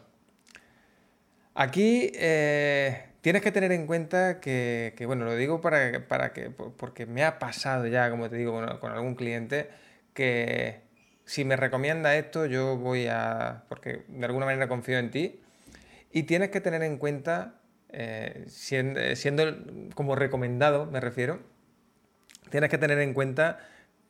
Aquí 1.55 2.13
eh, 2.15 3.09
tienes 3.21 3.43
que 3.43 3.53
tener 3.53 3.73
en 3.73 3.87
cuenta 3.87 4.41
que, 4.41 4.95
bueno, 5.07 5.25
lo 5.25 5.35
digo 5.37 5.61
para, 5.61 6.07
para, 6.07 6.33
que, 6.33 6.51
porque 6.51 7.07
me 7.07 7.25
ha 7.25 7.39
pasado 7.39 7.87
ya, 7.87 8.11
como 8.11 8.29
te 8.29 8.37
digo, 8.37 8.53
con, 8.81 8.93
algún 8.93 9.15
cliente, 9.15 9.69
que 10.15 10.81
si 11.25 11.45
me 11.45 11.57
recomienda 11.57 12.17
esto, 12.17 12.47
yo 12.47 12.77
voy 12.77 13.07
a, 13.09 13.65
porque 13.69 14.05
de 14.09 14.25
alguna 14.25 14.47
manera 14.47 14.69
confío 14.69 14.99
en 14.99 15.11
ti, 15.11 15.41
y 16.11 16.23
tienes 16.25 16.51
que 16.51 16.61
tener 16.61 16.83
en 16.83 16.97
cuenta, 16.97 17.55
eh, 17.91 18.45
siendo, 18.49 19.01
siendo 19.17 19.45
como 19.95 20.15
recomendado, 20.15 20.87
me 20.87 21.01
refiero, 21.01 21.41
tienes 22.51 22.71
que 22.71 22.79
tener 22.79 22.99
en 22.99 23.15
cuenta 23.15 23.59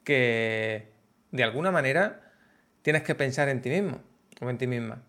que 0.05 0.89
de 1.31 1.45
alguna 1.45 1.71
manera 1.71 2.33
tienes 2.83 3.03
que 3.03 3.15
pensar 3.15 3.49
en 3.49 3.61
ti 3.61 3.71
mismo 3.71 4.01
o 4.41 4.51
en 4.51 4.59
ti 4.59 4.67
misma. 4.67 5.03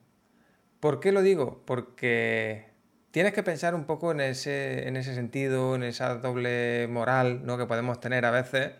¿Por 0.79 0.99
qué 0.99 1.11
lo 1.11 1.21
digo? 1.21 1.63
Porque 1.65 2.69
tienes 3.11 3.33
que 3.33 3.43
pensar 3.43 3.75
un 3.75 3.85
poco 3.85 4.11
en 4.11 4.21
ese, 4.21 4.87
en 4.87 4.97
ese 4.97 5.15
sentido, 5.15 5.75
en 5.75 5.83
esa 5.83 6.15
doble 6.15 6.87
moral 6.87 7.45
¿no? 7.45 7.57
que 7.57 7.65
podemos 7.65 7.99
tener 7.99 8.25
a 8.25 8.31
veces. 8.31 8.71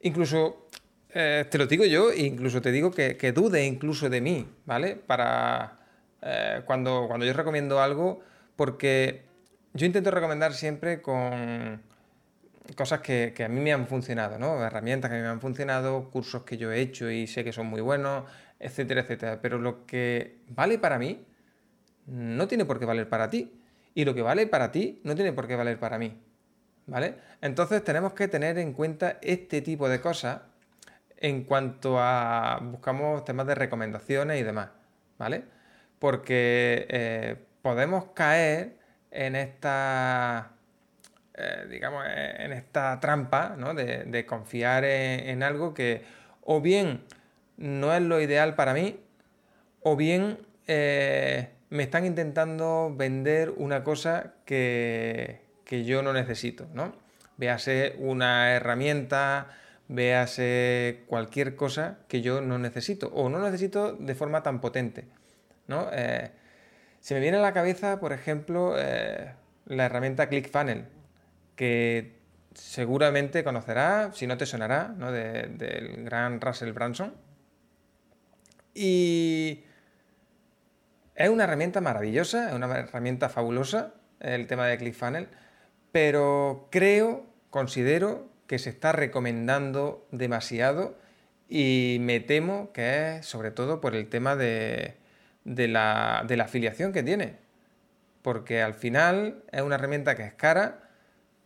Incluso, 0.00 0.68
eh, 1.10 1.44
te 1.50 1.58
lo 1.58 1.66
digo 1.66 1.84
yo, 1.84 2.10
e 2.10 2.22
incluso 2.22 2.62
te 2.62 2.70
digo 2.72 2.90
que, 2.90 3.32
dude 3.32 3.64
incluso 3.64 4.08
de 4.08 4.20
mí, 4.20 4.48
¿vale? 4.66 4.96
Para 4.96 5.78
eh, 6.22 6.62
cuando, 6.64 7.06
cuando 7.08 7.26
yo 7.26 7.32
recomiendo 7.32 7.80
algo, 7.80 8.22
porque 8.56 9.24
yo 9.74 9.86
intento 9.86 10.10
recomendar 10.10 10.54
siempre 10.54 11.02
con 11.02 11.82
cosas 12.74 13.00
que, 13.00 13.34
a 13.44 13.48
mí 13.48 13.60
me 13.60 13.72
han 13.72 13.86
funcionado, 13.86 14.38
¿no? 14.38 14.64
Herramientas 14.64 15.10
que 15.10 15.16
a 15.16 15.18
mí 15.18 15.22
me 15.22 15.30
han 15.30 15.40
funcionado, 15.40 16.10
cursos 16.10 16.42
que 16.42 16.56
yo 16.56 16.72
he 16.72 16.80
hecho 16.80 17.10
y 17.10 17.26
sé 17.26 17.44
que 17.44 17.52
son 17.52 17.66
muy 17.66 17.80
buenos, 17.80 18.24
etcétera, 18.58 19.02
etcétera. 19.02 19.40
Pero 19.40 19.58
lo 19.58 19.86
que 19.86 20.38
vale 20.48 20.78
para 20.78 20.98
mí 20.98 21.24
no 22.06 22.48
tiene 22.48 22.64
por 22.64 22.78
qué 22.78 22.86
valer 22.86 23.08
para 23.08 23.30
ti. 23.30 23.60
Y 23.94 24.04
lo 24.04 24.14
que 24.14 24.22
vale 24.22 24.46
para 24.46 24.72
ti 24.72 25.00
no 25.04 25.14
tiene 25.14 25.32
por 25.32 25.46
qué 25.46 25.56
valer 25.56 25.78
para 25.78 25.98
mí. 25.98 26.20
¿Vale? 26.86 27.16
Entonces 27.40 27.82
tenemos 27.82 28.12
que 28.12 28.28
tener 28.28 28.58
en 28.58 28.72
cuenta 28.72 29.18
este 29.22 29.60
tipo 29.60 29.88
de 29.88 30.00
cosas 30.00 30.42
en 31.16 31.44
cuanto 31.44 31.98
a 31.98 32.60
buscamos 32.62 33.24
temas 33.24 33.46
de 33.46 33.54
recomendaciones 33.54 34.40
y 34.40 34.42
demás. 34.42 34.70
¿Vale? 35.18 35.44
Porque 35.98 36.86
eh, 36.90 37.36
podemos 37.66 38.04
caer 38.14 38.76
en 39.10 39.34
esta 39.34 40.52
eh, 41.34 41.66
digamos, 41.68 42.04
eh, 42.06 42.36
en 42.44 42.52
esta 42.52 43.00
trampa 43.00 43.56
de, 43.74 44.24
confiar 44.24 44.84
en, 44.84 45.42
algo 45.42 45.74
que 45.74 46.04
o 46.42 46.60
bien 46.60 47.02
no 47.56 47.92
es 47.92 48.02
lo 48.02 48.20
ideal 48.20 48.54
para 48.54 48.72
mí, 48.72 49.00
o 49.80 49.96
bien 49.96 50.38
eh, 50.68 51.48
me 51.70 51.82
están 51.82 52.06
intentando 52.06 52.94
vender 52.96 53.52
una 53.56 53.82
cosa 53.82 54.34
que, 54.44 55.40
yo 55.68 56.02
no 56.02 56.12
necesito, 56.12 56.68
¿no? 56.72 56.92
Véase 57.36 57.96
una 57.98 58.52
herramienta, 58.52 59.48
véase 59.88 61.02
cualquier 61.08 61.56
cosa 61.56 61.98
que 62.06 62.22
yo 62.22 62.40
no 62.42 62.60
necesito, 62.60 63.08
o 63.08 63.28
no 63.28 63.40
necesito 63.40 63.92
de 63.92 64.14
forma 64.14 64.44
tan 64.44 64.60
potente, 64.60 65.08
¿no? 65.66 65.90
Se 67.06 67.14
me 67.14 67.20
viene 67.20 67.36
a 67.36 67.40
la 67.40 67.52
cabeza, 67.52 68.00
por 68.00 68.12
ejemplo, 68.12 68.74
la 68.74 69.84
herramienta 69.86 70.28
ClickFunnels 70.28 70.88
que 71.54 72.16
seguramente 72.52 73.44
conocerás, 73.44 74.16
si 74.16 74.26
no 74.26 74.36
te 74.36 74.44
sonará, 74.44 74.88
¿no? 74.88 75.12
del 75.12 76.02
gran 76.04 76.40
Russell 76.40 76.72
Branson. 76.72 77.14
Y 78.74 79.62
es 81.14 81.28
una 81.30 81.44
herramienta 81.44 81.80
maravillosa, 81.80 82.48
es 82.48 82.54
una 82.56 82.76
herramienta 82.76 83.28
fabulosa, 83.28 83.94
el 84.18 84.48
tema 84.48 84.66
de 84.66 84.76
ClickFunnels, 84.76 85.28
pero 85.92 86.66
creo, 86.72 87.24
considero 87.50 88.28
que 88.48 88.58
se 88.58 88.70
está 88.70 88.90
recomendando 88.90 90.08
demasiado 90.10 90.98
y 91.48 91.98
me 92.00 92.18
temo 92.18 92.72
que 92.72 93.18
es 93.18 93.26
sobre 93.26 93.52
todo 93.52 93.80
por 93.80 93.94
el 93.94 94.08
tema 94.08 94.34
de, 94.34 94.96
de, 95.46 95.68
la, 95.68 96.24
de 96.26 96.36
la 96.36 96.44
afiliación 96.44 96.92
que 96.92 97.02
tiene. 97.02 97.36
Porque 98.20 98.60
al 98.60 98.74
final 98.74 99.44
es 99.52 99.62
una 99.62 99.76
herramienta 99.76 100.16
que 100.16 100.24
es 100.24 100.34
cara, 100.34 100.80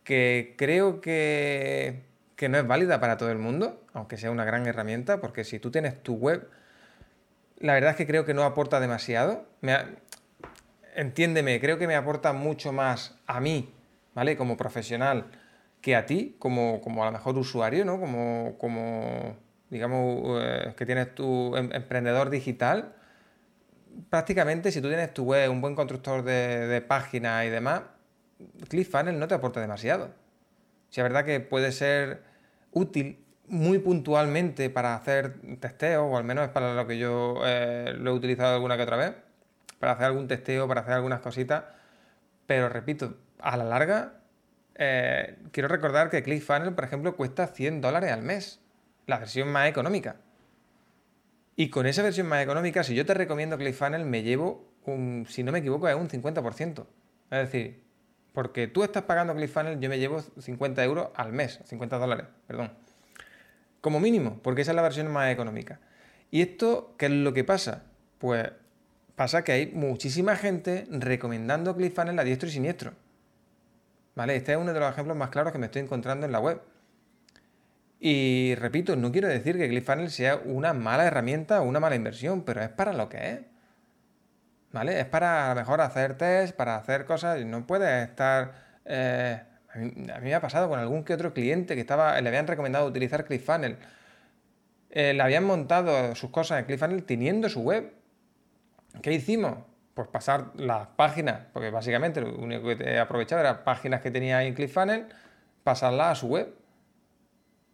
que 0.02 0.54
creo 0.56 1.00
que, 1.00 2.02
no 2.48 2.58
es 2.58 2.66
válida 2.66 2.98
para 2.98 3.18
todo 3.18 3.30
el 3.30 3.38
mundo, 3.38 3.84
aunque 3.92 4.16
sea 4.16 4.30
una 4.30 4.46
gran 4.46 4.66
herramienta, 4.66 5.20
porque 5.20 5.44
si 5.44 5.58
tú 5.58 5.70
tienes 5.70 6.02
tu 6.02 6.14
web, 6.14 6.48
la 7.58 7.74
verdad 7.74 7.90
es 7.90 7.96
que 7.96 8.06
creo 8.06 8.24
que 8.24 8.32
no 8.32 8.44
aporta 8.44 8.80
demasiado. 8.80 9.46
entiéndeme, 10.96 11.60
creo 11.60 11.78
que 11.78 11.86
me 11.86 11.94
aporta 11.94 12.32
mucho 12.32 12.72
más 12.72 13.18
a 13.26 13.40
mí, 13.40 13.74
¿vale? 14.14 14.36
Como 14.38 14.56
profesional, 14.56 15.26
que 15.82 15.94
a 15.94 16.06
ti, 16.06 16.36
como, 16.38 16.80
como 16.80 17.02
a 17.02 17.06
lo 17.06 17.12
mejor 17.12 17.36
usuario, 17.36 17.84
¿no? 17.84 18.00
Como, 18.00 18.56
como 18.58 19.36
digamos, 19.68 20.40
eh, 20.42 20.72
que 20.76 20.86
tienes 20.86 21.14
tu 21.14 21.54
em, 21.56 21.70
emprendedor 21.74 22.30
digital. 22.30 22.94
Prácticamente, 24.08 24.72
si 24.72 24.80
tú 24.80 24.88
tienes 24.88 25.12
tu 25.14 25.24
web, 25.24 25.50
un 25.50 25.60
buen 25.60 25.74
constructor 25.74 26.22
de, 26.22 26.66
de 26.66 26.80
páginas 26.80 27.44
y 27.46 27.48
demás, 27.48 27.82
ClickFunnels 28.68 29.18
no 29.18 29.28
te 29.28 29.34
aporta 29.34 29.60
demasiado. 29.60 30.10
Si 30.88 31.00
es 31.00 31.04
verdad 31.04 31.24
que 31.24 31.40
puede 31.40 31.72
ser 31.72 32.22
útil 32.72 33.24
muy 33.50 33.80
puntualmente 33.80 34.70
para 34.70 34.94
hacer 34.94 35.34
testeo, 35.58 36.06
o 36.06 36.16
al 36.16 36.24
menos 36.24 36.44
es 36.44 36.50
para 36.50 36.74
lo 36.74 36.86
que 36.86 36.98
yo 36.98 37.40
eh, 37.44 37.92
lo 37.98 38.12
he 38.12 38.14
utilizado 38.14 38.54
alguna 38.54 38.76
que 38.76 38.84
otra 38.84 38.96
vez, 38.96 39.14
para 39.78 39.92
hacer 39.92 40.06
algún 40.06 40.28
testeo, 40.28 40.68
para 40.68 40.82
hacer 40.82 40.94
algunas 40.94 41.20
cositas, 41.20 41.64
pero 42.46 42.68
repito, 42.68 43.16
a 43.40 43.56
la 43.56 43.64
larga, 43.64 44.20
eh, 44.76 45.38
quiero 45.52 45.68
recordar 45.68 46.10
que 46.10 46.22
ClickFunnels, 46.22 46.74
por 46.74 46.84
ejemplo, 46.84 47.16
cuesta 47.16 47.48
100 47.48 47.80
dólares 47.80 48.12
al 48.12 48.22
mes, 48.22 48.60
la 49.06 49.18
versión 49.18 49.48
más 49.48 49.68
económica. 49.68 50.16
Y 51.56 51.68
con 51.68 51.86
esa 51.86 52.02
versión 52.02 52.26
más 52.26 52.42
económica, 52.42 52.82
si 52.84 52.94
yo 52.94 53.04
te 53.04 53.14
recomiendo 53.14 53.58
ClickFunnels, 53.58 54.06
me 54.06 54.22
llevo, 54.22 54.72
un, 54.86 55.26
si 55.28 55.42
no 55.42 55.52
me 55.52 55.58
equivoco, 55.58 55.88
es 55.88 55.94
un 55.94 56.08
50%. 56.08 56.86
Es 57.30 57.38
decir, 57.38 57.82
porque 58.32 58.66
tú 58.68 58.82
estás 58.82 59.02
pagando 59.02 59.34
ClickFunnels, 59.34 59.80
yo 59.80 59.88
me 59.88 59.98
llevo 59.98 60.20
50 60.20 60.84
euros 60.84 61.08
al 61.14 61.32
mes, 61.32 61.60
50 61.64 61.98
dólares, 61.98 62.26
perdón. 62.46 62.72
Como 63.80 64.00
mínimo, 64.00 64.38
porque 64.42 64.62
esa 64.62 64.72
es 64.72 64.76
la 64.76 64.82
versión 64.82 65.10
más 65.10 65.32
económica. 65.32 65.80
¿Y 66.30 66.42
esto 66.42 66.94
qué 66.96 67.06
es 67.06 67.12
lo 67.12 67.32
que 67.32 67.44
pasa? 67.44 67.84
Pues 68.18 68.50
pasa 69.16 69.42
que 69.44 69.52
hay 69.52 69.66
muchísima 69.66 70.36
gente 70.36 70.86
recomendando 70.90 71.76
ClickFunnels 71.76 72.18
a 72.18 72.24
diestro 72.24 72.48
y 72.48 72.52
siniestro. 72.52 72.92
¿Vale? 74.14 74.36
Este 74.36 74.52
es 74.52 74.58
uno 74.58 74.72
de 74.72 74.80
los 74.80 74.90
ejemplos 74.90 75.16
más 75.16 75.30
claros 75.30 75.52
que 75.52 75.58
me 75.58 75.66
estoy 75.66 75.82
encontrando 75.82 76.26
en 76.26 76.32
la 76.32 76.40
web. 76.40 76.60
Y 78.00 78.54
repito, 78.56 78.96
no 78.96 79.12
quiero 79.12 79.28
decir 79.28 79.58
que 79.58 79.68
ClickFunnels 79.68 80.14
sea 80.14 80.40
una 80.44 80.72
mala 80.72 81.04
herramienta 81.04 81.60
o 81.60 81.64
una 81.64 81.80
mala 81.80 81.96
inversión, 81.96 82.42
pero 82.42 82.62
es 82.62 82.70
para 82.70 82.94
lo 82.94 83.08
que 83.08 83.30
es. 83.30 83.40
¿vale? 84.72 85.00
Es 85.00 85.06
para 85.06 85.50
a 85.50 85.54
lo 85.54 85.60
mejor 85.60 85.80
hacer 85.80 86.16
test, 86.16 86.56
para 86.56 86.76
hacer 86.76 87.04
cosas, 87.04 87.44
no 87.44 87.66
puedes 87.66 88.08
estar... 88.08 88.52
Eh, 88.84 89.40
a, 89.72 89.78
mí, 89.78 89.92
me 90.22 90.34
ha 90.34 90.40
pasado 90.40 90.68
con 90.68 90.78
algún 90.78 91.04
que 91.04 91.14
otro 91.14 91.32
cliente 91.32 91.74
que 91.74 91.80
estaba, 91.80 92.20
le 92.20 92.28
habían 92.28 92.46
recomendado 92.46 92.86
utilizar 92.86 93.24
ClickFunnels. 93.24 93.76
Eh, 94.90 95.14
le 95.14 95.22
habían 95.22 95.44
montado 95.44 96.14
sus 96.16 96.30
cosas 96.30 96.58
en 96.60 96.64
ClickFunnels 96.64 97.06
teniendo 97.06 97.48
su 97.48 97.60
web. 97.60 97.92
¿Qué 99.02 99.12
hicimos? 99.12 99.58
Pues 99.94 100.08
pasar 100.08 100.52
las 100.56 100.88
páginas, 100.88 101.42
porque 101.52 101.70
básicamente 101.70 102.20
lo 102.20 102.36
único 102.36 102.76
que 102.76 102.82
he 102.82 102.98
aprovechado 102.98 103.40
era 103.40 103.62
páginas 103.62 104.00
que 104.00 104.10
tenía 104.10 104.42
en 104.42 104.54
ClickFunnels, 104.54 105.06
pasarlas 105.62 106.12
a 106.12 106.14
su 106.16 106.28
web. 106.28 106.52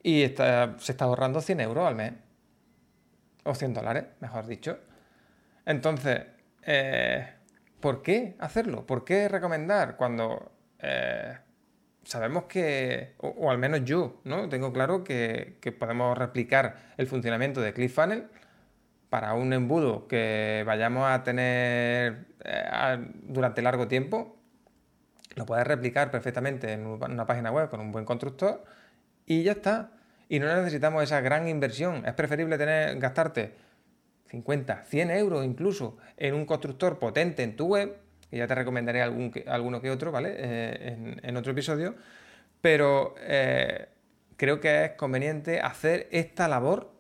Y 0.07 0.21
se 0.21 0.93
está 0.93 1.05
ahorrando 1.05 1.41
100 1.41 1.63
euros 1.63 1.85
al 1.85 1.97
mes. 1.97 2.13
O 3.43 3.57
100 3.57 3.75
dólares, 3.75 4.05
mejor 4.21 4.47
dicho. 4.47 4.79
Entonces, 5.65 6.21
eh, 6.63 7.29
¿por 7.81 8.03
qué 8.03 8.37
hacerlo? 8.39 8.87
¿Por 8.87 9.05
qué 9.05 9.29
recomendar 9.29 9.97
cuando 9.97 10.53
eh, 10.79 11.37
sabemos 12.05 12.45
que, 12.45 13.17
o, 13.19 13.51
al 13.51 13.59
menos 13.59 13.85
yo, 13.85 14.21
¿no? 14.23 14.49
Tengo 14.49 14.73
claro 14.73 15.03
que, 15.03 15.59
podemos 15.77 16.17
replicar 16.17 16.93
el 16.97 17.09
funcionamiento 17.09 17.61
de 17.61 17.73
ClickFunnels 17.73 18.27
para 19.11 19.35
un 19.35 19.53
embudo 19.53 20.07
que 20.07 20.63
vayamos 20.65 21.11
a 21.11 21.25
tener 21.25 22.27
eh, 22.45 23.11
durante 23.25 23.61
largo 23.61 23.89
tiempo, 23.89 24.37
lo 25.35 25.47
puedes 25.47 25.67
replicar 25.67 26.13
perfectamente 26.13 26.75
en 26.75 26.87
una 26.87 27.27
página 27.27 27.51
web 27.51 27.69
con 27.71 27.81
un 27.81 27.91
buen 27.91 28.05
constructor 28.05 28.63
y 29.27 29.43
ya 29.43 29.51
está. 29.51 29.96
Y 30.29 30.39
no 30.39 30.55
necesitamos 30.55 31.03
esa 31.05 31.21
gran 31.21 31.49
inversión. 31.49 32.05
Es 32.07 32.15
preferible 32.15 32.59
tener, 32.59 32.99
gastarte 32.99 33.55
50, 34.27 34.85
100 34.85 35.11
euros 35.13 35.45
incluso 35.45 35.99
en 36.17 36.35
un 36.35 36.47
constructor 36.47 36.99
potente 36.99 37.43
en 37.43 37.57
tu 37.57 37.67
web, 37.67 37.97
que 38.29 38.39
ya 38.39 38.47
te 38.47 38.55
recomendaré 38.55 39.03
algún, 39.03 39.33
alguno 39.47 39.81
que 39.81 39.91
otro, 39.91 40.11
¿vale? 40.11 40.35
Eh, 40.37 41.19
en, 41.23 41.37
otro 41.37 41.53
episodio, 41.53 41.95
pero 42.61 43.15
eh, 43.21 43.87
creo 44.37 44.61
que 44.61 44.85
es 44.85 44.91
conveniente 44.93 45.61
hacer 45.61 46.09
esta 46.11 46.49
labor 46.49 46.97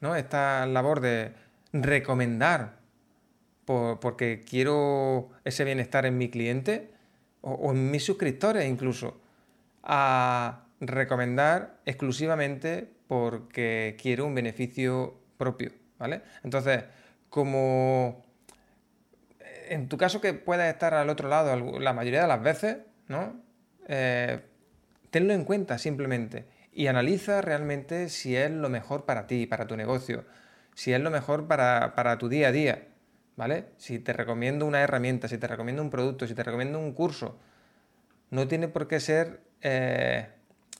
¿no? 0.00 0.16
Esta 0.16 0.66
labor 0.66 1.00
de 1.00 1.32
recomendar 1.72 2.80
porque 3.64 4.44
quiero 4.48 5.30
ese 5.44 5.62
bienestar 5.62 6.04
en 6.04 6.18
mi 6.18 6.28
cliente 6.28 6.90
o, 7.40 7.70
en 7.70 7.90
mis 7.92 8.04
suscriptores 8.04 8.68
incluso, 8.68 9.20
a 9.84 10.64
recomendar 10.80 11.80
exclusivamente 11.84 12.90
porque 13.06 13.96
quiero 14.00 14.26
un 14.26 14.34
beneficio 14.34 15.20
propio, 15.36 15.72
¿vale? 15.98 16.22
Entonces, 16.42 16.84
como 17.28 18.24
en 19.70 19.88
tu 19.88 19.96
caso 19.96 20.20
que 20.20 20.34
puedas 20.34 20.72
estar 20.72 20.94
al 20.94 21.08
otro 21.08 21.28
lado 21.28 21.56
la 21.78 21.92
mayoría 21.92 22.22
de 22.22 22.28
las 22.28 22.42
veces, 22.42 22.78
¿no? 23.08 23.40
Eh, 23.86 24.40
tenlo 25.10 25.32
en 25.32 25.44
cuenta 25.44 25.78
simplemente 25.78 26.46
y 26.72 26.86
analiza 26.86 27.40
realmente 27.40 28.08
si 28.08 28.36
es 28.36 28.50
lo 28.50 28.68
mejor 28.68 29.04
para 29.04 29.26
ti, 29.26 29.46
para 29.46 29.66
tu 29.66 29.76
negocio, 29.76 30.24
si 30.74 30.92
es 30.92 31.00
lo 31.00 31.10
mejor 31.10 31.46
para, 31.46 32.18
tu 32.18 32.28
día 32.28 32.48
a 32.48 32.52
día, 32.52 32.88
¿vale? 33.36 33.66
Si 33.76 33.98
te 33.98 34.12
recomiendo 34.12 34.66
una 34.66 34.80
herramienta, 34.80 35.28
si 35.28 35.38
te 35.38 35.46
recomiendo 35.46 35.82
un 35.82 35.90
producto, 35.90 36.26
si 36.26 36.34
te 36.34 36.42
recomiendo 36.42 36.78
un 36.78 36.92
curso, 36.92 37.38
no 38.30 38.48
tiene 38.48 38.68
por 38.68 38.88
qué 38.88 39.00
ser, 39.00 39.40
eh, 39.62 40.28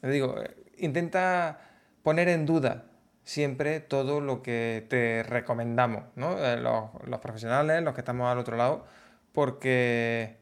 digo, 0.02 0.36
intenta 0.78 1.60
poner 2.02 2.28
en 2.28 2.46
duda 2.46 2.84
siempre 3.24 3.80
todo 3.80 4.20
lo 4.20 4.42
que 4.42 4.86
te 4.88 5.22
recomendamos, 5.22 6.04
¿no? 6.16 6.38
Eh, 6.44 6.56
los, 6.56 7.20
profesionales, 7.20 7.82
los 7.82 7.94
que 7.94 8.00
estamos 8.00 8.30
al 8.30 8.38
otro 8.38 8.56
lado, 8.56 8.86
porque, 9.32 10.36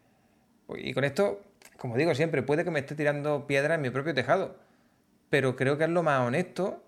y 0.76 0.94
con 0.94 1.04
esto, 1.04 1.42
como 1.76 1.96
digo 1.96 2.14
siempre, 2.14 2.42
puede 2.42 2.64
que 2.64 2.70
me 2.70 2.80
esté 2.80 2.94
tirando 2.94 3.46
piedra 3.46 3.74
en 3.74 3.82
mi 3.82 3.90
propio 3.90 4.14
tejado, 4.14 4.56
pero 5.30 5.56
creo 5.56 5.76
que 5.76 5.84
es 5.84 5.90
lo 5.90 6.02
más 6.02 6.26
honesto, 6.26 6.82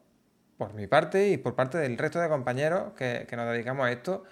por 0.56 0.74
mi 0.74 0.86
parte 0.86 1.30
y 1.30 1.38
por 1.38 1.54
parte 1.54 1.78
del 1.78 1.96
resto 1.96 2.20
de 2.20 2.28
compañeros 2.28 2.92
que, 2.94 3.26
nos 3.34 3.50
dedicamos 3.50 3.86
a 3.86 3.92
esto, 3.92 4.24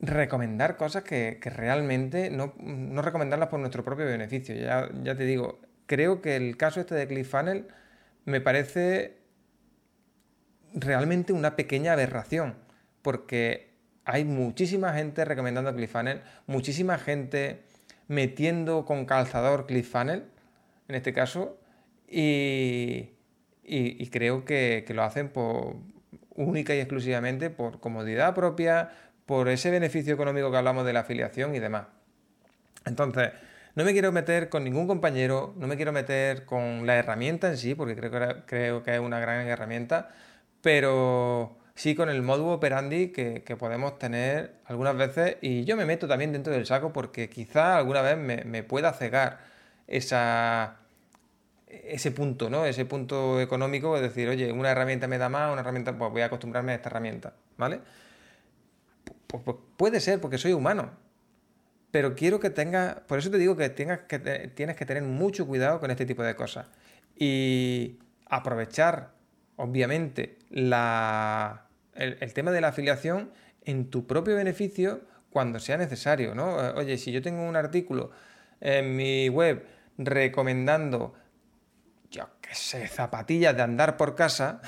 recomendar 0.00 0.76
cosas 0.76 1.02
que, 1.02 1.38
realmente 1.44 2.30
no, 2.30 2.54
recomendarlas 3.02 3.48
por 3.48 3.60
nuestro 3.60 3.84
propio 3.84 4.06
beneficio. 4.06 4.54
Ya, 4.54 4.88
ya 5.02 5.16
te 5.16 5.24
digo, 5.24 5.60
creo 5.90 6.22
que 6.22 6.36
el 6.36 6.56
caso 6.56 6.78
este 6.78 6.94
de 6.94 7.08
ClickFunnels 7.08 7.64
me 8.24 8.40
parece 8.40 9.16
realmente 10.72 11.32
una 11.32 11.56
pequeña 11.56 11.94
aberración, 11.94 12.54
porque 13.02 13.72
hay 14.04 14.24
muchísima 14.24 14.92
gente 14.92 15.24
recomendando 15.24 15.74
ClickFunnels, 15.74 16.20
muchísima 16.46 16.96
gente 16.96 17.64
metiendo 18.06 18.84
con 18.84 19.04
calzador 19.04 19.66
ClickFunnels, 19.66 20.22
en 20.86 20.94
este 20.94 21.12
caso, 21.12 21.58
y, 22.06 23.10
creo 24.12 24.44
que, 24.44 24.86
lo 24.94 25.02
hacen 25.02 25.28
por, 25.28 25.74
única 26.36 26.72
y 26.72 26.78
exclusivamente 26.78 27.50
por 27.50 27.80
comodidad 27.80 28.36
propia, 28.36 28.92
por 29.26 29.48
ese 29.48 29.72
beneficio 29.72 30.14
económico 30.14 30.52
que 30.52 30.56
hablamos 30.56 30.86
de 30.86 30.92
la 30.92 31.00
afiliación 31.00 31.52
y 31.56 31.58
demás. 31.58 31.86
Entonces, 32.86 33.32
no 33.74 33.84
me 33.84 33.92
quiero 33.92 34.12
meter 34.12 34.48
con 34.48 34.64
ningún 34.64 34.86
compañero, 34.86 35.54
no 35.56 35.66
me 35.66 35.76
quiero 35.76 35.92
meter 35.92 36.44
con 36.44 36.86
la 36.86 36.96
herramienta 36.96 37.48
en 37.48 37.56
sí, 37.56 37.74
porque 37.74 37.96
creo 37.96 38.10
que, 38.10 38.42
creo 38.46 38.82
que 38.82 38.94
es 38.94 39.00
una 39.00 39.20
gran 39.20 39.46
herramienta, 39.46 40.10
pero 40.62 41.56
sí 41.74 41.94
con 41.94 42.10
el 42.10 42.22
modo 42.22 42.48
operandi 42.48 43.08
que, 43.08 43.56
podemos 43.58 43.98
tener 43.98 44.56
algunas 44.66 44.96
veces 44.96 45.36
y 45.40 45.64
yo 45.64 45.76
me 45.76 45.86
meto 45.86 46.06
también 46.06 46.32
dentro 46.32 46.52
del 46.52 46.66
saco 46.66 46.92
porque 46.92 47.30
quizá 47.30 47.78
alguna 47.78 48.02
vez 48.02 48.18
me, 48.18 48.62
pueda 48.62 48.92
cegar 48.92 49.40
esa, 49.86 50.76
ese 51.66 52.10
punto, 52.10 52.50
¿no? 52.50 52.66
Ese 52.66 52.84
punto 52.84 53.40
económico, 53.40 53.96
es 53.96 54.02
decir, 54.02 54.28
oye, 54.28 54.52
una 54.52 54.70
herramienta 54.70 55.08
me 55.08 55.18
da 55.18 55.28
más, 55.28 55.50
una 55.52 55.62
herramienta, 55.62 55.96
pues 55.96 56.10
voy 56.12 56.22
a 56.22 56.26
acostumbrarme 56.26 56.72
a 56.72 56.74
esta 56.76 56.90
herramienta, 56.90 57.34
¿vale? 57.56 57.80
Puede 59.76 60.00
ser 60.00 60.20
porque 60.20 60.38
soy 60.38 60.52
humano, 60.52 60.90
pero 61.90 62.14
quiero 62.14 62.40
que 62.40 62.50
tengas, 62.50 63.00
por 63.06 63.18
eso 63.18 63.30
te 63.30 63.38
digo 63.38 63.56
que, 63.56 63.68
tengas 63.70 64.00
que 64.02 64.18
tienes 64.54 64.76
que 64.76 64.86
tener 64.86 65.02
mucho 65.02 65.46
cuidado 65.46 65.80
con 65.80 65.90
este 65.90 66.06
tipo 66.06 66.22
de 66.22 66.36
cosas 66.36 66.68
y 67.16 67.98
aprovechar 68.26 69.12
obviamente, 69.60 70.38
el, 70.50 72.32
tema 72.32 72.50
de 72.50 72.60
la 72.60 72.68
afiliación 72.68 73.30
en 73.64 73.90
tu 73.90 74.06
propio 74.06 74.34
beneficio 74.34 75.02
cuando 75.28 75.60
sea 75.60 75.76
necesario, 75.76 76.34
¿no? 76.34 76.64
Eh, 76.64 76.72
oye, 76.76 76.98
si 76.98 77.12
yo 77.12 77.20
tengo 77.20 77.42
un 77.46 77.56
artículo 77.56 78.10
en 78.60 78.96
mi 78.96 79.28
web 79.28 79.66
recomendando, 79.98 81.14
yo 82.10 82.30
qué 82.40 82.54
sé, 82.54 82.88
zapatillas 82.88 83.54
de 83.54 83.62
andar 83.62 83.96
por 83.98 84.14
casa, 84.14 84.62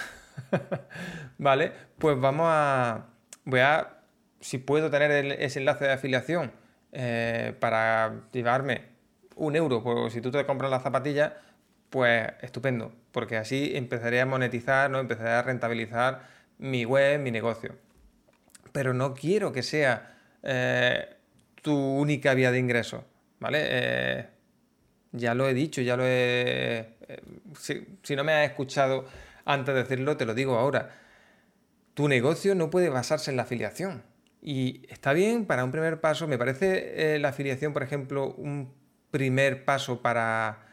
¿vale? 1.38 1.72
Pues 1.98 2.20
vamos 2.20 2.46
a, 2.50 3.06
voy 3.44 3.60
a, 3.60 3.98
si 4.40 4.58
puedo 4.58 4.90
tener 4.90 5.40
ese 5.40 5.58
enlace 5.58 5.86
de 5.86 5.92
afiliación 5.92 6.52
eh, 6.92 7.54
para 7.58 8.22
llevarme 8.32 8.92
un 9.36 9.56
euro 9.56 9.82
por 9.82 10.10
si 10.10 10.20
tú 10.20 10.30
te 10.30 10.44
compras 10.46 10.70
las 10.70 10.82
zapatillas, 10.82 11.32
pues 11.90 12.26
estupendo, 12.40 12.92
porque 13.12 13.36
así 13.36 13.72
empezaré 13.74 14.20
a 14.20 14.26
monetizar, 14.26 14.90
¿no? 14.90 14.98
empezaré 14.98 15.30
a 15.30 15.42
rentabilizar 15.42 16.22
mi 16.58 16.84
web, 16.84 17.20
mi 17.20 17.30
negocio. 17.30 17.74
Pero 18.72 18.94
no 18.94 19.14
quiero 19.14 19.52
que 19.52 19.62
sea 19.62 20.16
eh, 20.42 21.16
tu 21.60 21.74
única 21.74 22.34
vía 22.34 22.50
de 22.50 22.58
ingreso, 22.58 23.04
¿vale? 23.38 23.58
Eh, 23.62 24.26
ya 25.12 25.34
lo 25.34 25.48
he 25.48 25.54
dicho, 25.54 25.80
ya 25.80 25.96
lo 25.96 26.04
he... 26.04 26.96
Eh, 27.08 27.22
si, 27.58 28.16
no 28.16 28.24
me 28.24 28.32
has 28.32 28.50
escuchado 28.50 29.04
antes 29.44 29.74
de 29.74 29.82
decirlo, 29.82 30.16
te 30.16 30.24
lo 30.24 30.34
digo 30.34 30.58
ahora. 30.58 30.90
Tu 31.94 32.08
negocio 32.08 32.54
no 32.54 32.70
puede 32.70 32.88
basarse 32.88 33.30
en 33.30 33.36
la 33.36 33.42
afiliación. 33.42 34.02
Y 34.42 34.84
está 34.88 35.12
bien 35.12 35.46
para 35.46 35.64
un 35.64 35.70
primer 35.70 36.00
paso, 36.00 36.26
me 36.26 36.36
parece 36.36 37.18
la 37.18 37.28
afiliación, 37.28 37.72
por 37.72 37.82
ejemplo, 37.82 38.34
un 38.34 38.74
primer 39.10 39.64
paso 39.64 40.02
para 40.02 40.72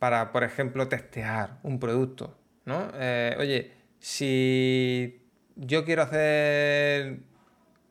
para, 0.00 0.32
por 0.32 0.44
ejemplo, 0.44 0.88
testear 0.88 1.58
un 1.62 1.78
producto, 1.78 2.34
¿no? 2.64 2.90
Eh, 2.94 3.36
oye, 3.38 3.70
si 3.98 5.22
yo 5.56 5.84
quiero 5.84 6.02
hacer 6.02 7.18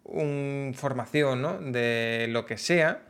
una 0.03 0.73
formación 0.73 1.43
¿no? 1.43 1.59
de 1.59 2.25
lo 2.29 2.47
que 2.47 2.57
sea, 2.57 3.03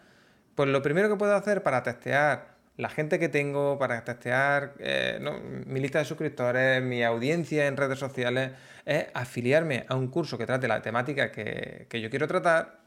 pues 0.54 0.68
lo 0.68 0.82
primero 0.82 1.08
que 1.08 1.16
puedo 1.16 1.34
hacer 1.34 1.64
para 1.64 1.82
testear 1.82 2.58
la 2.80 2.90
gente 2.90 3.20
que 3.20 3.30
tengo, 3.30 3.78
para 3.78 4.04
testear 4.04 4.74
eh, 4.80 5.20
mi 5.66 5.80
lista 5.80 6.00
de 6.00 6.06
suscriptores, 6.06 6.82
mi 6.82 7.04
audiencia 7.04 7.68
en 7.68 7.78
redes 7.78 8.00
sociales, 8.00 8.52
es 8.86 9.08
afiliarme 9.14 9.86
a 9.88 9.96
un 9.96 10.08
curso 10.08 10.38
que 10.38 10.46
trate 10.46 10.68
la 10.68 10.82
temática 10.82 11.32
que, 11.32 11.88
yo 11.92 12.10
quiero 12.10 12.28
tratar 12.28 12.80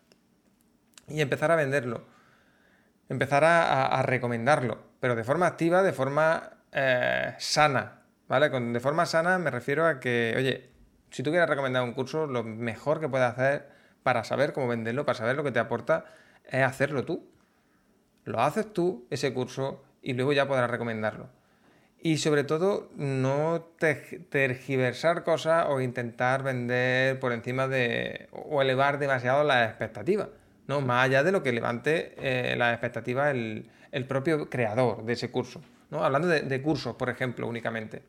y 1.08 1.20
empezar 1.20 1.50
a 1.50 1.56
venderlo, 1.56 2.04
empezar 3.08 3.44
a 3.44 4.02
recomendarlo 4.02 4.92
pero 5.02 5.16
de 5.16 5.24
forma 5.24 5.48
activa, 5.48 5.82
de 5.82 5.92
forma 5.92 6.50
eh, 6.70 7.34
sana, 7.38 8.02
¿vale? 8.28 8.50
de 8.50 8.78
forma 8.78 9.04
sana 9.04 9.36
me 9.36 9.50
refiero 9.50 9.84
a 9.84 9.98
que, 9.98 10.32
oye, 10.36 10.70
si 11.10 11.24
tú 11.24 11.30
quieres 11.30 11.48
recomendar 11.48 11.82
un 11.82 11.92
curso, 11.92 12.28
lo 12.28 12.44
mejor 12.44 13.00
que 13.00 13.08
puedes 13.08 13.26
hacer 13.26 13.68
para 14.04 14.22
saber 14.22 14.52
cómo 14.52 14.68
venderlo, 14.68 15.04
para 15.04 15.18
saber 15.18 15.34
lo 15.34 15.42
que 15.42 15.50
te 15.50 15.58
aporta, 15.58 16.04
es 16.44 16.62
hacerlo 16.62 17.04
tú. 17.04 17.28
Lo 18.24 18.40
haces 18.40 18.72
tú, 18.72 19.06
ese 19.10 19.32
curso, 19.32 19.82
y 20.02 20.12
luego 20.14 20.32
ya 20.32 20.46
podrás 20.46 20.70
recomendarlo. 20.70 21.28
Y 22.00 22.18
sobre 22.18 22.44
todo, 22.44 22.90
no 22.96 23.68
tergiversar 23.78 25.22
cosas 25.22 25.66
o 25.68 25.80
intentar 25.80 26.42
vender 26.42 27.20
por 27.20 27.32
encima 27.32 27.68
de. 27.68 28.28
o 28.32 28.60
elevar 28.60 28.98
demasiado 28.98 29.44
las 29.44 29.68
expectativas. 29.68 30.28
¿no? 30.66 30.80
Más 30.80 31.04
allá 31.04 31.22
de 31.22 31.32
lo 31.32 31.42
que 31.42 31.52
levante 31.52 32.14
eh, 32.18 32.56
las 32.56 32.72
expectativas 32.72 33.30
el, 33.30 33.70
el 33.92 34.06
propio 34.06 34.50
creador 34.50 35.04
de 35.04 35.12
ese 35.12 35.30
curso. 35.30 35.60
¿no? 35.90 36.02
Hablando 36.02 36.26
de, 36.26 36.62
cursos, 36.62 36.96
por 36.96 37.10
ejemplo, 37.10 37.46
únicamente. 37.46 38.02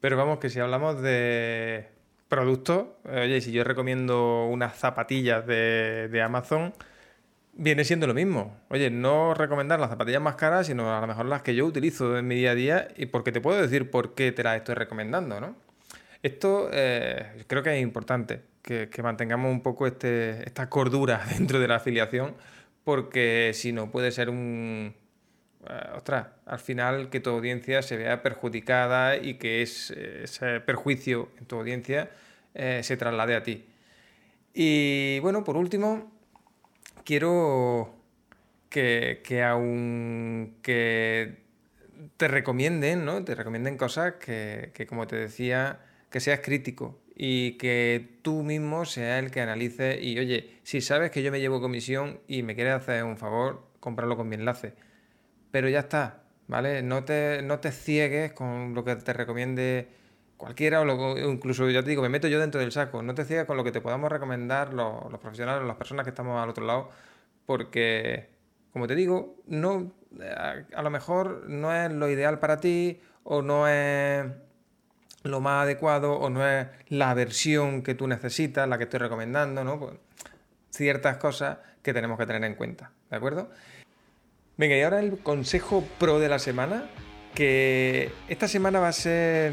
Pero 0.00 0.16
vamos, 0.16 0.38
que 0.38 0.48
si 0.48 0.60
hablamos 0.60 1.02
de 1.02 1.88
productos, 2.28 2.86
oye, 3.04 3.40
si 3.40 3.50
yo 3.50 3.64
recomiendo 3.64 4.46
unas 4.46 4.76
zapatillas 4.76 5.44
de, 5.46 6.22
Amazon, 6.24 6.72
viene 7.60 7.84
siendo 7.84 8.06
lo 8.06 8.14
mismo. 8.14 8.56
Oye, 8.70 8.90
no 8.90 9.34
recomendar 9.34 9.78
las 9.78 9.90
zapatillas 9.90 10.22
más 10.22 10.36
caras, 10.36 10.66
sino 10.66 10.96
a 10.96 11.00
lo 11.00 11.06
mejor 11.06 11.26
las 11.26 11.42
que 11.42 11.54
yo 11.54 11.66
utilizo 11.66 12.16
en 12.16 12.26
mi 12.26 12.34
día 12.34 12.52
a 12.52 12.54
día 12.54 12.88
y 12.96 13.06
porque 13.06 13.32
te 13.32 13.40
puedo 13.40 13.60
decir 13.60 13.90
por 13.90 14.14
qué 14.14 14.32
te 14.32 14.42
las 14.42 14.56
estoy 14.56 14.74
recomendando, 14.76 15.40
¿no? 15.40 15.54
Esto 16.22 16.70
eh, 16.72 17.44
creo 17.46 17.62
que 17.62 17.76
es 17.76 17.82
importante, 17.82 18.40
que, 18.62 18.88
mantengamos 19.02 19.52
un 19.52 19.62
poco 19.62 19.86
este, 19.86 20.42
esta 20.44 20.70
cordura 20.70 21.22
dentro 21.38 21.60
de 21.60 21.68
la 21.68 21.76
afiliación 21.76 22.34
porque 22.82 23.52
si 23.54 23.72
no 23.72 23.90
puede 23.90 24.10
ser 24.10 24.30
un... 24.30 24.94
Eh, 25.68 25.88
ostras, 25.94 26.28
al 26.46 26.60
final 26.60 27.10
que 27.10 27.20
tu 27.20 27.28
audiencia 27.28 27.82
se 27.82 27.98
vea 27.98 28.22
perjudicada 28.22 29.18
y 29.18 29.34
que 29.34 29.60
ese 29.60 30.60
perjuicio 30.64 31.28
en 31.38 31.44
tu 31.44 31.56
audiencia 31.56 32.10
eh, 32.54 32.80
se 32.82 32.96
traslade 32.96 33.36
a 33.36 33.42
ti. 33.42 33.66
Y 34.54 35.18
bueno, 35.20 35.44
por 35.44 35.58
último, 35.58 36.10
quiero 37.10 37.92
que, 38.68 39.20
que 39.24 39.42
aunque 39.42 41.38
te 42.16 42.28
recomienden, 42.28 43.04
¿no? 43.04 43.24
Te 43.24 43.34
recomienden 43.34 43.76
cosas 43.76 44.14
que, 44.24 44.70
que, 44.74 44.86
como 44.86 45.08
te 45.08 45.16
decía, 45.16 45.80
que 46.08 46.20
seas 46.20 46.38
crítico 46.38 47.00
y 47.16 47.58
que 47.58 48.20
tú 48.22 48.44
mismo 48.44 48.84
seas 48.84 49.24
el 49.24 49.32
que 49.32 49.40
analice 49.40 50.00
y 50.00 50.20
oye, 50.20 50.60
si 50.62 50.80
sabes 50.80 51.10
que 51.10 51.24
yo 51.24 51.32
me 51.32 51.40
llevo 51.40 51.60
comisión 51.60 52.20
y 52.28 52.44
me 52.44 52.54
quieres 52.54 52.74
hacer 52.74 53.02
un 53.02 53.18
favor, 53.18 53.66
comprarlo 53.80 54.16
con 54.16 54.28
mi 54.28 54.36
enlace. 54.36 54.74
Pero 55.50 55.68
ya 55.68 55.80
está, 55.80 56.22
¿vale? 56.46 56.80
No 56.82 57.02
te, 57.02 57.42
no 57.42 57.58
te 57.58 57.72
ciegues 57.72 58.32
con 58.34 58.72
lo 58.72 58.84
que 58.84 58.94
te 58.94 59.12
recomiende 59.12 59.88
cualquiera 60.40 60.80
o, 60.80 61.18
incluso 61.30 61.68
ya 61.68 61.82
te 61.82 61.90
digo, 61.90 62.02
me 62.02 62.08
meto 62.08 62.26
yo 62.26 62.40
dentro 62.40 62.60
del 62.60 62.72
saco. 62.72 63.02
No 63.02 63.14
te 63.14 63.24
ciegues 63.24 63.44
con 63.44 63.56
lo 63.56 63.62
que 63.62 63.72
te 63.72 63.80
podamos 63.80 64.10
recomendar 64.10 64.72
los, 64.72 65.04
profesionales, 65.20 65.66
las 65.66 65.76
personas 65.76 66.04
que 66.04 66.10
estamos 66.10 66.42
al 66.42 66.48
otro 66.48 66.64
lado, 66.64 66.90
porque, 67.44 68.30
como 68.72 68.86
te 68.86 68.94
digo, 68.94 69.36
no, 69.46 69.92
a 70.74 70.82
lo 70.82 70.90
mejor 70.90 71.44
no 71.48 71.74
es 71.74 71.92
lo 71.92 72.08
ideal 72.08 72.38
para 72.38 72.58
ti 72.58 73.00
o 73.22 73.42
no 73.42 73.68
es 73.68 74.26
lo 75.22 75.40
más 75.40 75.64
adecuado 75.64 76.14
o 76.14 76.30
no 76.30 76.48
es 76.48 76.66
la 76.88 77.12
versión 77.12 77.82
que 77.82 77.94
tú 77.94 78.08
necesitas, 78.08 78.66
la 78.66 78.78
que 78.78 78.84
estoy 78.84 79.00
recomendando, 79.00 79.62
¿no? 79.62 79.78
Pues, 79.78 79.92
ciertas 80.70 81.18
cosas 81.18 81.58
que 81.82 81.92
tenemos 81.92 82.18
que 82.18 82.24
tener 82.24 82.44
en 82.44 82.54
cuenta, 82.54 82.92
¿de 83.10 83.16
acuerdo? 83.16 83.50
Venga, 84.56 84.76
y 84.76 84.82
ahora 84.82 85.00
el 85.00 85.18
consejo 85.18 85.84
pro 85.98 86.18
de 86.18 86.30
la 86.30 86.38
semana, 86.38 86.84
que 87.34 88.10
esta 88.28 88.48
semana 88.48 88.80
va 88.80 88.88
a 88.88 88.92
ser 88.92 89.52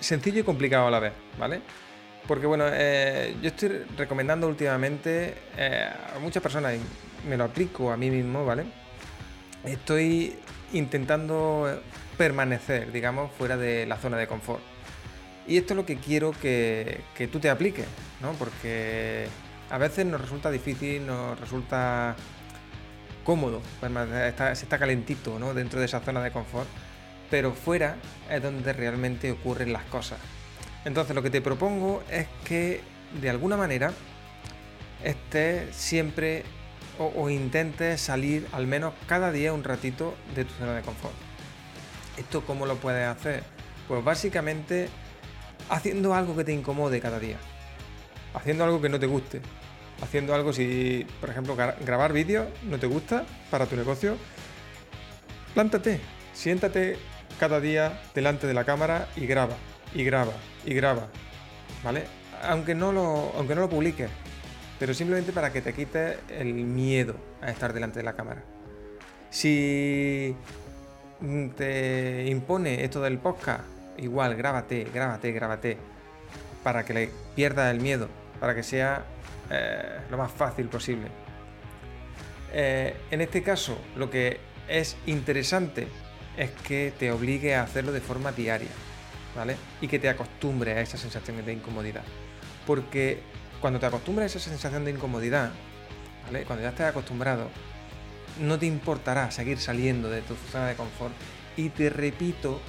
sencillo 0.00 0.40
y 0.40 0.42
complicado 0.44 0.86
a 0.86 0.90
la 0.90 1.00
vez, 1.00 1.12
¿vale? 1.38 1.60
Porque 2.26 2.46
bueno, 2.46 2.64
eh, 2.68 3.34
yo 3.42 3.48
estoy 3.48 3.68
recomendando 3.96 4.46
últimamente 4.46 5.34
eh, 5.56 5.88
a 6.14 6.18
muchas 6.18 6.42
personas, 6.42 6.74
y 6.76 7.28
me 7.28 7.36
lo 7.36 7.44
aplico 7.44 7.90
a 7.90 7.96
mí 7.96 8.10
mismo, 8.10 8.44
¿vale? 8.44 8.64
Estoy 9.64 10.36
intentando 10.72 11.82
permanecer, 12.16 12.92
digamos, 12.92 13.32
fuera 13.32 13.56
de 13.56 13.86
la 13.86 13.96
zona 13.96 14.16
de 14.16 14.26
confort. 14.26 14.62
Y 15.46 15.56
esto 15.56 15.74
es 15.74 15.76
lo 15.76 15.86
que 15.86 15.96
quiero 15.96 16.32
que, 16.32 17.02
tú 17.30 17.40
te 17.40 17.50
apliques, 17.50 17.86
¿no? 18.20 18.32
Porque 18.32 19.26
a 19.70 19.78
veces 19.78 20.06
nos 20.06 20.20
resulta 20.20 20.50
difícil, 20.50 21.04
nos 21.06 21.38
resulta 21.40 22.14
cómodo, 23.24 23.60
se 23.80 24.52
está 24.52 24.78
calentito, 24.78 25.38
¿no? 25.38 25.54
Dentro 25.54 25.80
de 25.80 25.86
esa 25.86 26.00
zona 26.00 26.22
de 26.22 26.30
confort, 26.30 26.68
pero 27.32 27.54
fuera 27.54 27.96
es 28.28 28.42
donde 28.42 28.74
realmente 28.74 29.32
ocurren 29.32 29.72
las 29.72 29.84
cosas. 29.84 30.18
Entonces 30.84 31.16
lo 31.16 31.22
que 31.22 31.30
te 31.30 31.40
propongo 31.40 32.02
es 32.10 32.26
que 32.44 32.82
de 33.22 33.30
alguna 33.30 33.56
manera 33.56 33.90
estés 35.02 35.74
siempre 35.74 36.42
o, 36.98 37.10
o 37.16 37.30
intentes 37.30 38.02
salir 38.02 38.46
al 38.52 38.66
menos 38.66 38.92
cada 39.06 39.32
día 39.32 39.54
un 39.54 39.64
ratito 39.64 40.14
de 40.34 40.44
tu 40.44 40.52
zona 40.56 40.74
de 40.74 40.82
confort. 40.82 41.14
¿Esto 42.18 42.44
cómo 42.44 42.66
lo 42.66 42.76
puedes 42.76 43.08
hacer? 43.08 43.44
Pues 43.88 44.04
básicamente 44.04 44.90
haciendo 45.70 46.12
algo 46.12 46.36
que 46.36 46.44
te 46.44 46.52
incomode 46.52 47.00
cada 47.00 47.18
día. 47.18 47.38
Haciendo 48.34 48.64
algo 48.64 48.82
que 48.82 48.90
no 48.90 49.00
te 49.00 49.06
guste. 49.06 49.40
Haciendo 50.02 50.34
algo 50.34 50.52
si, 50.52 51.06
por 51.18 51.30
ejemplo, 51.30 51.56
grabar 51.56 52.12
vídeos 52.12 52.48
no 52.64 52.78
te 52.78 52.86
gusta 52.86 53.24
para 53.50 53.64
tu 53.64 53.74
negocio. 53.74 54.18
Plántate, 55.54 55.98
siéntate 56.34 56.98
cada 57.42 57.58
día 57.58 58.00
delante 58.14 58.46
de 58.46 58.54
la 58.54 58.62
cámara 58.62 59.08
y 59.16 59.26
graba, 59.26 59.56
y 59.92 60.04
graba, 60.04 60.30
y 60.64 60.74
graba. 60.74 61.08
¿Vale? 61.82 62.04
Aunque 62.44 62.72
no 62.72 62.92
lo, 62.92 63.32
aunque 63.36 63.56
no 63.56 63.62
lo 63.62 63.68
publiques, 63.68 64.08
pero 64.78 64.94
simplemente 64.94 65.32
para 65.32 65.52
que 65.52 65.60
te 65.60 65.72
quites 65.72 66.18
el 66.28 66.54
miedo 66.54 67.16
a 67.40 67.50
estar 67.50 67.72
delante 67.72 67.98
de 67.98 68.04
la 68.04 68.12
cámara. 68.12 68.44
Si 69.28 70.36
te 71.56 72.26
impone 72.28 72.84
esto 72.84 73.02
del 73.02 73.18
podcast, 73.18 73.64
igual, 73.98 74.36
grábate, 74.36 74.86
grábate, 74.94 75.32
grábate, 75.32 75.78
para 76.62 76.84
que 76.84 76.94
le 76.94 77.10
pierda 77.34 77.72
el 77.72 77.80
miedo, 77.80 78.08
para 78.38 78.54
que 78.54 78.62
sea 78.62 79.04
eh, 79.50 79.98
lo 80.12 80.16
más 80.16 80.30
fácil 80.30 80.68
posible. 80.68 81.08
Eh, 82.52 82.94
en 83.10 83.20
este 83.20 83.42
caso, 83.42 83.76
lo 83.96 84.10
que 84.10 84.38
es 84.68 84.96
interesante 85.06 85.88
es 86.36 86.50
que 86.66 86.92
te 86.98 87.10
obligue 87.12 87.54
a 87.54 87.62
hacerlo 87.62 87.92
de 87.92 88.00
forma 88.00 88.32
diaria, 88.32 88.70
¿vale? 89.36 89.56
Y 89.80 89.88
que 89.88 89.98
te 89.98 90.08
acostumbre 90.08 90.72
a 90.72 90.80
esa 90.80 90.96
sensación 90.96 91.44
de 91.44 91.52
incomodidad. 91.52 92.04
Porque 92.66 93.20
cuando 93.60 93.78
te 93.78 93.86
acostumbras 93.86 94.24
a 94.24 94.38
esa 94.38 94.50
sensación 94.50 94.84
de 94.84 94.92
incomodidad, 94.92 95.52
¿vale? 96.24 96.44
Cuando 96.44 96.62
ya 96.62 96.70
estés 96.70 96.86
acostumbrado, 96.86 97.48
no 98.40 98.58
te 98.58 98.66
importará 98.66 99.30
seguir 99.30 99.58
saliendo 99.58 100.08
de 100.08 100.22
tu 100.22 100.34
zona 100.50 100.68
de 100.68 100.74
confort. 100.74 101.14
Y 101.56 101.68
te 101.68 101.90
repito 101.90 102.60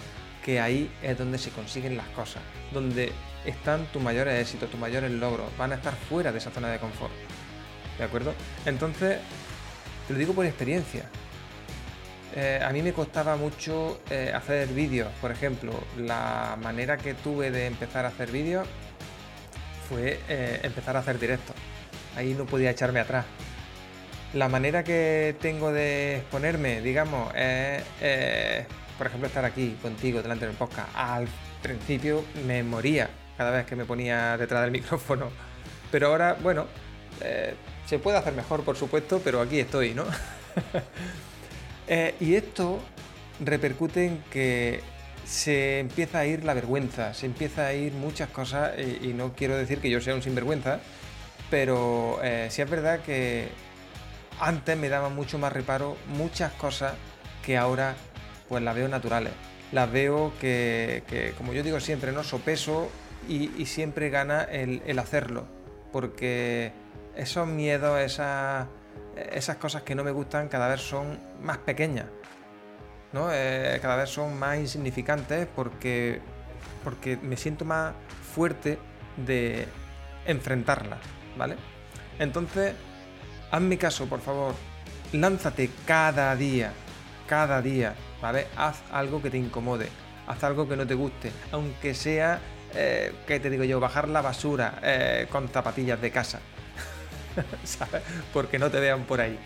que 0.43 0.59
ahí 0.59 0.91
es 1.01 1.17
donde 1.17 1.37
se 1.37 1.51
consiguen 1.51 1.95
las 1.95 2.07
cosas, 2.07 2.43
donde 2.73 3.11
están 3.45 3.85
tus 3.87 4.01
mayores 4.01 4.41
éxitos, 4.41 4.69
tus 4.69 4.79
mayores 4.79 5.11
logros, 5.11 5.49
van 5.57 5.71
a 5.71 5.75
estar 5.75 5.95
fuera 5.95 6.31
de 6.31 6.37
esa 6.37 6.51
zona 6.51 6.69
de 6.69 6.79
confort. 6.79 7.13
¿De 7.97 8.03
acuerdo? 8.03 8.33
Entonces, 8.65 9.19
te 10.07 10.13
lo 10.13 10.19
digo 10.19 10.33
por 10.33 10.45
experiencia. 10.45 11.09
Eh, 12.35 12.59
a 12.63 12.71
mí 12.71 12.81
me 12.81 12.93
costaba 12.93 13.35
mucho 13.35 14.01
eh, 14.09 14.31
hacer 14.33 14.67
vídeos, 14.69 15.09
por 15.21 15.31
ejemplo, 15.31 15.71
la 15.97 16.57
manera 16.61 16.97
que 16.97 17.13
tuve 17.13 17.51
de 17.51 17.67
empezar 17.67 18.05
a 18.05 18.07
hacer 18.07 18.31
vídeos 18.31 18.67
fue 19.87 20.19
eh, 20.27 20.59
empezar 20.63 20.95
a 20.95 20.99
hacer 20.99 21.19
directos. 21.19 21.55
Ahí 22.15 22.33
no 22.33 22.45
podía 22.45 22.71
echarme 22.71 22.99
atrás 22.99 23.25
la 24.33 24.49
manera 24.49 24.83
que 24.83 25.35
tengo 25.39 25.71
de 25.71 26.17
exponerme, 26.17 26.81
digamos, 26.81 27.31
es, 27.35 27.83
por 28.97 29.05
ejemplo, 29.05 29.27
estar 29.27 29.45
aquí 29.45 29.77
contigo 29.79 30.23
delante 30.23 30.47
del 30.47 30.55
podcast. 30.55 30.89
Al 30.95 31.27
principio 31.61 32.23
me 32.47 32.63
moría 32.63 33.11
cada 33.37 33.51
vez 33.51 33.67
que 33.67 33.75
me 33.75 33.85
ponía 33.85 34.35
detrás 34.35 34.63
del 34.63 34.71
micrófono. 34.71 35.29
Pero 35.91 36.07
ahora, 36.07 36.35
bueno, 36.41 36.65
se 37.85 37.99
puede 37.99 38.17
hacer 38.17 38.33
mejor, 38.33 38.63
por 38.63 38.75
supuesto, 38.75 39.21
pero 39.23 39.39
aquí 39.39 39.59
estoy, 39.59 39.93
¿no? 39.93 40.05
Eh, 41.87 42.15
y 42.19 42.35
esto 42.35 42.79
repercute 43.39 44.05
en 44.05 44.23
que 44.31 44.81
se 45.25 45.79
empieza 45.79 46.19
a 46.19 46.25
ir 46.25 46.43
la 46.43 46.53
vergüenza, 46.53 47.13
se 47.13 47.25
empieza 47.25 47.67
a 47.67 47.73
ir 47.73 47.93
muchas 47.93 48.29
cosas, 48.29 48.73
y, 48.77 49.13
no 49.13 49.33
quiero 49.33 49.57
decir 49.57 49.79
que 49.79 49.89
yo 49.89 50.01
sea 50.01 50.15
un 50.15 50.21
sinvergüenza, 50.21 50.79
pero 51.49 52.19
sí 52.49 52.61
es 52.61 52.69
verdad 52.69 52.99
que 53.01 53.47
antes 54.39 54.77
me 54.77 54.89
daban 54.89 55.15
mucho 55.15 55.37
más 55.37 55.53
reparo 55.53 55.97
muchas 56.07 56.51
cosas 56.53 56.93
que 57.45 57.57
ahora 57.57 57.95
pues 58.49 58.63
las 58.63 58.75
veo 58.75 58.87
naturales. 58.87 59.33
Las 59.71 59.91
veo 59.91 60.33
que, 60.39 61.33
como 61.37 61.53
yo 61.53 61.63
digo 61.63 61.79
siempre, 61.79 62.11
no 62.11 62.23
sopeso 62.23 62.89
y, 63.27 63.51
y 63.57 63.65
siempre 63.65 64.09
gana 64.09 64.43
el, 64.43 64.99
hacerlo. 64.99 65.45
Porque 65.91 66.71
esos 67.15 67.47
miedos, 67.47 67.99
esas, 67.99 68.67
esas 69.15 69.57
cosas 69.57 69.83
que 69.83 69.95
no 69.95 70.03
me 70.03 70.11
gustan 70.11 70.47
cada 70.49 70.67
vez 70.67 70.81
son 70.81 71.19
más 71.41 71.57
pequeñas. 71.59 72.05
¿no? 73.13 73.29
Eh, 73.31 73.79
cada 73.81 73.95
vez 73.95 74.09
son 74.09 74.37
más 74.37 74.57
insignificantes 74.57 75.47
porque, 75.55 76.19
porque 76.83 77.17
me 77.17 77.37
siento 77.37 77.63
más 77.63 77.93
fuerte 78.33 78.79
de 79.17 79.67
enfrentarlas. 80.25 80.99
¿Vale? 81.37 81.55
Entonces, 82.19 82.73
hazme 83.51 83.77
caso, 83.77 84.07
por 84.07 84.19
favor. 84.19 84.53
Lánzate 85.13 85.69
cada 85.85 86.35
día, 86.35 86.73
cada 87.27 87.61
día, 87.61 87.95
¿vale? 88.21 88.47
Haz 88.55 88.81
algo 88.91 89.21
que 89.21 89.29
te 89.29 89.37
incomode, 89.37 89.87
haz 90.27 90.43
algo 90.43 90.67
que 90.67 90.75
no 90.75 90.87
te 90.87 90.95
guste, 90.95 91.31
aunque 91.51 91.93
sea, 91.93 92.39
eh, 92.73 93.13
¿qué 93.27 93.39
te 93.39 93.51
digo 93.51 93.63
yo? 93.63 93.79
Bajar 93.79 94.09
la 94.09 94.21
basura 94.21 94.79
eh, 94.81 95.27
con 95.31 95.49
zapatillas 95.49 96.01
de 96.01 96.09
casa, 96.09 96.39
Porque 98.33 98.59
no 98.59 98.69
te 98.69 98.79
vean 98.79 99.03
por 99.03 99.21
ahí. 99.21 99.37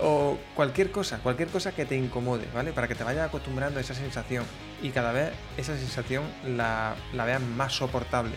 O 0.00 0.38
cualquier 0.54 0.90
cosa, 0.90 1.18
cualquier 1.18 1.48
cosa 1.48 1.72
que 1.72 1.84
te 1.84 1.96
incomode, 1.96 2.46
¿vale? 2.54 2.72
Para 2.72 2.86
que 2.86 2.94
te 2.94 3.04
vayas 3.04 3.26
acostumbrando 3.26 3.78
a 3.78 3.82
esa 3.82 3.94
sensación 3.94 4.44
y 4.82 4.90
cada 4.90 5.12
vez 5.12 5.32
esa 5.56 5.76
sensación 5.76 6.24
la, 6.46 6.94
veas 7.12 7.40
más 7.42 7.72
soportable, 7.72 8.34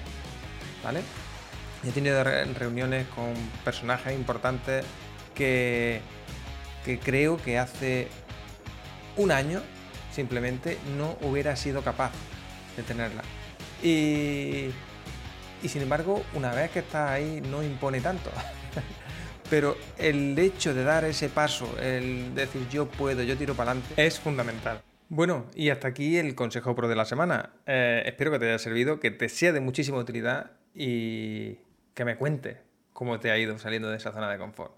¿vale? 0.84 1.02
He 1.86 1.92
tenido 1.92 2.24
reuniones 2.24 3.08
con 3.10 3.34
personajes 3.64 4.14
importantes 4.14 4.84
que, 5.36 6.02
creo 7.04 7.38
que 7.38 7.60
hace 7.60 8.08
un 9.16 9.32
año 9.32 9.62
simplemente 10.12 10.80
no 10.98 11.18
hubiera 11.22 11.56
sido 11.56 11.82
capaz 11.84 12.12
de 12.76 12.84
tenerla. 12.84 13.22
Y, 13.84 14.70
y 15.62 15.70
sin 15.70 15.84
embargo, 15.84 16.24
una 16.34 16.52
vez 16.52 16.72
que 16.72 16.80
estás 16.80 17.12
ahí, 17.12 17.42
no 17.42 17.64
impone 17.64 18.02
tanto. 18.02 18.32
Pero 19.50 19.78
el 19.98 20.38
hecho 20.40 20.74
de 20.74 20.84
dar 20.84 21.04
ese 21.06 21.30
paso, 21.30 21.78
el 21.80 22.34
decir 22.34 22.68
yo 22.70 22.88
puedo, 22.88 23.24
yo 23.24 23.38
tiro 23.38 23.54
para 23.54 23.72
adelante, 23.72 23.94
es 24.04 24.20
fundamental. 24.20 24.82
Bueno, 25.10 25.46
y 25.54 25.70
hasta 25.70 25.90
aquí 25.90 26.18
el 26.18 26.34
consejo 26.34 26.76
pro 26.76 26.88
de 26.88 26.96
la 26.96 27.06
semana. 27.06 27.52
Eh, 27.66 28.04
espero 28.06 28.32
que 28.32 28.40
te 28.40 28.46
haya 28.48 28.58
servido, 28.58 29.00
que 29.00 29.12
te 29.12 29.30
sea 29.30 29.52
de 29.52 29.60
muchísima 29.60 29.98
utilidad 29.98 30.52
y 30.74 31.60
que 31.94 32.06
me 32.06 32.16
cuente 32.16 32.62
cómo 32.94 33.20
te 33.20 33.30
ha 33.30 33.38
ido 33.38 33.58
saliendo 33.60 33.90
de 33.90 33.98
esa 33.98 34.12
zona 34.12 34.32
de 34.32 34.38
confort. 34.38 34.76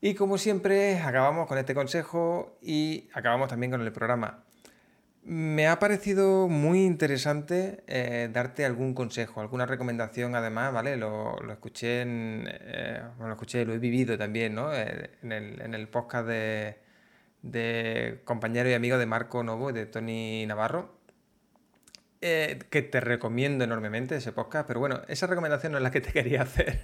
Y 0.00 0.14
como 0.14 0.38
siempre, 0.38 0.98
acabamos 1.00 1.48
con 1.48 1.58
este 1.58 1.74
consejo 1.74 2.56
y 2.62 3.08
acabamos 3.12 3.48
también 3.48 3.72
con 3.72 3.82
el 3.82 3.92
programa. 3.92 4.44
Me 5.28 5.68
ha 5.68 5.78
parecido 5.78 6.48
muy 6.48 6.86
interesante 6.86 7.84
eh, 7.86 8.30
darte 8.32 8.64
algún 8.64 8.94
consejo, 8.94 9.42
alguna 9.42 9.66
recomendación 9.66 10.34
además, 10.34 10.72
¿vale? 10.72 10.96
Lo, 10.96 11.36
escuché 11.52 12.00
en, 12.00 12.48
eh, 12.50 13.02
lo 13.18 13.30
escuché, 13.30 13.66
lo 13.66 13.74
he 13.74 13.78
vivido 13.78 14.16
también, 14.16 14.54
¿no? 14.54 14.72
Eh, 14.72 15.10
en, 15.22 15.74
el, 15.74 15.88
podcast 15.88 16.26
de, 16.26 16.78
de 17.42 18.22
compañero 18.24 18.70
y 18.70 18.72
amigo 18.72 18.96
de 18.96 19.04
Marco 19.04 19.42
Novo 19.42 19.68
y 19.68 19.74
de 19.74 19.84
Tony 19.84 20.46
Navarro, 20.46 20.96
que 22.20 22.88
te 22.90 23.00
recomiendo 23.00 23.64
enormemente 23.64 24.16
ese 24.16 24.32
podcast, 24.32 24.66
pero 24.66 24.80
bueno, 24.80 25.02
esa 25.08 25.26
recomendación 25.26 25.72
no 25.72 25.78
es 25.78 25.84
la 25.84 25.90
que 25.90 26.00
te 26.00 26.10
quería 26.14 26.42
hacer. 26.42 26.80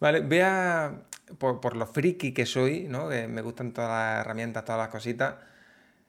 vale, 0.00 0.20
vea 0.22 1.04
por, 1.38 1.60
por, 1.60 1.76
lo 1.76 1.86
friki 1.86 2.34
que 2.34 2.46
soy, 2.46 2.88
¿no? 2.88 3.08
Que 3.08 3.28
me 3.28 3.42
gustan 3.42 3.72
todas 3.72 3.90
las 3.90 4.24
herramientas, 4.26 4.64
todas 4.64 4.80
las 4.80 4.88
cositas 4.88 5.36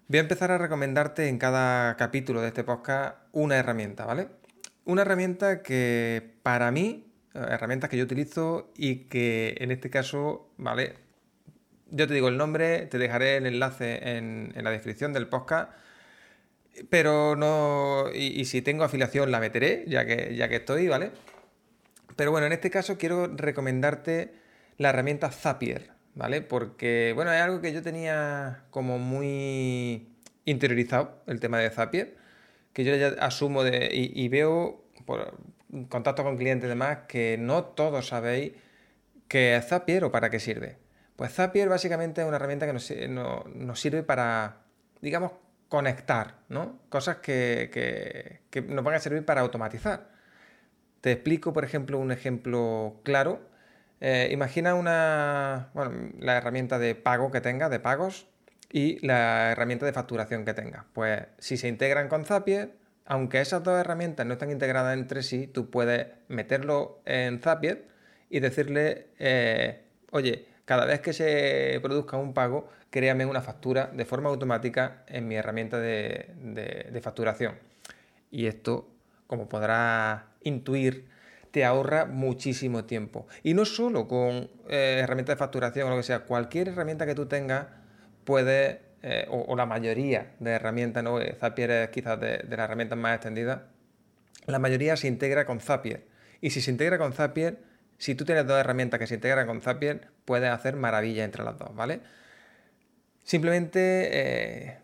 Voy 0.09 0.17
a 0.17 0.21
empezar 0.21 0.51
a 0.51 0.57
recomendarte 0.57 1.29
en 1.29 1.37
cada 1.37 1.95
capítulo 1.95 2.41
de 2.41 2.49
este 2.49 2.65
podcast 2.65 3.15
una 3.31 3.55
herramienta, 3.55 4.05
¿vale? 4.05 4.27
Una 4.83 5.03
herramienta 5.03 5.63
que 5.63 6.33
para 6.43 6.71
mí, 6.71 7.07
herramientas 7.33 7.89
que 7.89 7.97
yo 7.97 8.03
utilizo 8.03 8.69
y 8.75 9.05
que 9.05 9.55
en 9.59 9.71
este 9.71 9.89
caso, 9.89 10.49
¿vale? 10.57 10.95
Yo 11.89 12.05
te 12.05 12.13
digo 12.13 12.27
el 12.27 12.35
nombre, 12.35 12.85
te 12.87 12.97
dejaré 12.97 13.37
el 13.37 13.45
enlace 13.45 14.17
en, 14.17 14.51
la 14.55 14.71
descripción 14.71 15.13
del 15.13 15.29
podcast, 15.29 15.71
pero 16.89 17.37
no. 17.37 18.07
Y, 18.13 18.43
si 18.43 18.61
tengo 18.61 18.83
afiliación 18.83 19.31
la 19.31 19.39
meteré, 19.39 19.85
ya 19.87 20.05
que, 20.05 20.35
ya 20.35 20.49
que 20.49 20.57
estoy, 20.57 20.89
¿vale? 20.89 21.11
Pero 22.17 22.31
bueno, 22.31 22.45
en 22.47 22.51
este 22.51 22.69
caso 22.69 22.97
quiero 22.97 23.27
recomendarte 23.27 24.33
la 24.77 24.89
herramienta 24.89 25.31
Zapier. 25.31 25.92
¿Vale? 26.15 26.41
Porque, 26.41 27.13
bueno, 27.15 27.31
es 27.31 27.41
algo 27.41 27.61
que 27.61 27.73
yo 27.73 27.81
tenía 27.81 28.65
como 28.69 28.99
muy 28.99 30.09
interiorizado, 30.45 31.21
el 31.27 31.39
tema 31.39 31.59
de 31.59 31.69
Zapier, 31.69 32.17
que 32.73 32.83
yo 32.83 32.95
ya 32.95 33.09
asumo 33.19 33.63
y, 33.65 34.27
veo 34.29 34.83
por 35.05 35.37
contacto 35.89 36.23
con 36.23 36.37
clientes 36.37 36.67
y 36.67 36.69
demás 36.69 36.99
que 37.07 37.37
no 37.39 37.65
todos 37.65 38.07
sabéis 38.07 38.53
qué 39.27 39.55
es 39.55 39.67
Zapier 39.67 40.03
o 40.03 40.11
para 40.11 40.29
qué 40.29 40.39
sirve. 40.39 40.77
Pues 41.15 41.33
Zapier 41.33 41.69
básicamente 41.69 42.21
es 42.21 42.27
una 42.27 42.37
herramienta 42.37 42.65
que 42.65 42.73
nos, 42.73 43.79
sirve 43.79 44.03
para, 44.03 44.63
digamos, 45.01 45.31
conectar, 45.69 46.39
¿no? 46.49 46.79
Cosas 46.89 47.17
que, 47.17 48.41
que 48.49 48.61
nos 48.61 48.83
van 48.83 48.95
a 48.95 48.99
servir 48.99 49.25
para 49.25 49.41
automatizar. 49.41 50.11
Te 51.01 51.11
explico, 51.11 51.53
por 51.53 51.63
ejemplo, 51.65 51.99
un 51.99 52.11
ejemplo 52.11 53.01
claro 53.03 53.52
eh, 54.01 54.29
imagina 54.31 54.75
una, 54.75 55.69
bueno, 55.73 56.11
la 56.19 56.37
herramienta 56.37 56.79
de 56.79 56.95
pago 56.95 57.31
que 57.31 57.41
tenga, 57.41 57.69
de 57.69 57.79
pagos, 57.79 58.27
y 58.73 59.05
la 59.05 59.51
herramienta 59.51 59.85
de 59.85 59.93
facturación 59.93 60.43
que 60.43 60.53
tenga. 60.55 60.87
Pues 60.93 61.21
si 61.37 61.57
se 61.57 61.67
integran 61.67 62.09
con 62.09 62.25
Zapier, 62.25 62.73
aunque 63.05 63.39
esas 63.39 63.63
dos 63.63 63.79
herramientas 63.79 64.25
no 64.25 64.33
están 64.33 64.49
integradas 64.51 64.97
entre 64.97 65.21
sí, 65.21 65.47
tú 65.47 65.69
puedes 65.69 66.07
meterlo 66.27 67.01
en 67.05 67.39
Zapier 67.39 67.87
y 68.29 68.39
decirle, 68.39 69.09
eh, 69.19 69.83
oye, 70.11 70.47
cada 70.65 70.85
vez 70.85 71.01
que 71.01 71.13
se 71.13 71.79
produzca 71.83 72.17
un 72.17 72.33
pago, 72.33 72.67
créame 72.89 73.27
una 73.27 73.41
factura 73.41 73.91
de 73.93 74.05
forma 74.05 74.29
automática 74.29 75.03
en 75.07 75.27
mi 75.27 75.35
herramienta 75.35 75.77
de, 75.77 76.31
de 76.91 77.01
facturación. 77.01 77.59
Y 78.31 78.47
esto, 78.47 78.89
como 79.27 79.47
podrás 79.47 80.23
intuir, 80.41 81.05
te 81.53 81.63
ahorra 81.63 82.05
muchísimo 82.07 82.85
tiempo. 82.85 83.27
Y 83.43 83.53
no 83.53 83.63
solo 83.65 84.07
con 84.07 84.49
eh, 84.69 85.01
herramientas 85.03 85.35
de 85.35 85.37
facturación 85.37 85.85
o 85.85 85.91
lo 85.91 85.97
que 85.97 86.03
sea, 86.03 86.21
cualquier 86.21 86.69
herramienta 86.69 87.05
que 87.05 87.13
tú 87.13 87.27
tengas 87.27 87.67
puede, 88.23 88.81
eh, 89.03 89.27
o, 89.29 89.55
la 89.55 89.67
mayoría 89.67 90.31
de 90.39 90.49
herramientas, 90.49 91.03
¿no? 91.03 91.21
Eh, 91.21 91.35
Zapier 91.39 91.69
es 91.69 91.89
quizás 91.89 92.19
de, 92.19 92.43
las 92.49 92.59
herramientas 92.59 92.97
más 92.97 93.13
extendidas, 93.13 93.59
la 94.47 94.57
mayoría 94.57 94.97
se 94.97 95.07
integra 95.07 95.45
con 95.45 95.59
Zapier. 95.59 96.07
Y 96.41 96.49
si 96.49 96.59
se 96.59 96.71
integra 96.71 96.97
con 96.97 97.13
Zapier, 97.13 97.59
si 97.99 98.15
tú 98.15 98.25
tienes 98.25 98.47
dos 98.47 98.59
herramientas 98.59 98.99
que 98.99 99.05
se 99.05 99.13
integran 99.13 99.45
con 99.45 99.61
Zapier, 99.61 100.07
puedes 100.25 100.49
hacer 100.49 100.75
maravillas 100.75 101.23
entre 101.23 101.43
las 101.43 101.59
dos, 101.59 101.75
¿vale? 101.75 101.99
Simplemente 103.23 104.79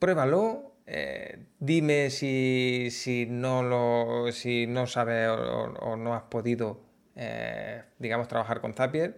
pruébalo, 0.00 0.74
eh, 0.90 1.38
dime 1.60 2.08
si, 2.08 3.26
no 3.28 3.62
lo, 3.62 4.32
si 4.32 4.66
no 4.66 4.86
sabes 4.86 5.28
o, 5.28 5.96
no 5.96 6.14
has 6.14 6.22
podido, 6.22 6.80
eh, 7.14 7.82
digamos, 7.98 8.26
trabajar 8.26 8.62
con 8.62 8.72
Zapier. 8.72 9.16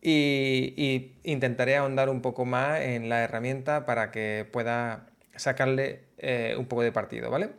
Y, 0.00 1.12
intentaré 1.22 1.76
ahondar 1.76 2.08
un 2.08 2.22
poco 2.22 2.44
más 2.46 2.80
en 2.80 3.08
la 3.10 3.22
herramienta 3.22 3.84
para 3.84 4.10
que 4.10 4.48
pueda 4.50 5.10
sacarle 5.36 6.04
eh, 6.18 6.54
un 6.58 6.66
poco 6.66 6.82
de 6.82 6.92
partido, 6.92 7.30
¿vale? 7.30 7.50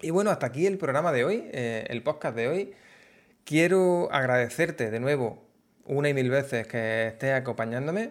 Y 0.00 0.10
bueno, 0.10 0.30
hasta 0.30 0.46
aquí 0.46 0.66
el 0.66 0.78
programa 0.78 1.12
de 1.12 1.24
hoy, 1.24 1.48
el 1.52 2.02
podcast 2.02 2.36
de 2.36 2.48
hoy. 2.48 2.74
Quiero 3.44 4.08
agradecerte 4.12 4.90
de 4.90 5.00
nuevo 5.00 5.44
una 5.84 6.08
y 6.08 6.14
mil 6.14 6.28
veces 6.28 6.66
que 6.66 7.06
estés 7.08 7.34
acompañándome 7.34 8.10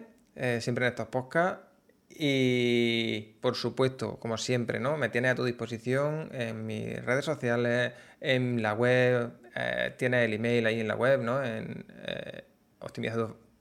siempre 0.60 0.86
en 0.86 0.90
estos 0.90 1.08
podcasts 1.08 1.67
y 2.10 3.36
por 3.40 3.54
supuesto, 3.54 4.18
como 4.18 4.38
siempre, 4.38 4.80
¿no? 4.80 4.96
Me 4.96 5.08
tienes 5.08 5.32
a 5.32 5.34
tu 5.34 5.44
disposición 5.44 6.30
en 6.32 6.66
mis 6.66 7.04
redes 7.04 7.24
sociales, 7.24 7.92
en 8.20 8.62
la 8.62 8.72
web, 8.74 9.30
eh, 9.54 9.94
tienes 9.96 10.24
el 10.24 10.32
email 10.34 10.66
ahí 10.66 10.80
en 10.80 10.88
la 10.88 10.96
web, 10.96 11.20
¿no? 11.22 11.44
En 11.44 11.84
eh, 12.06 12.42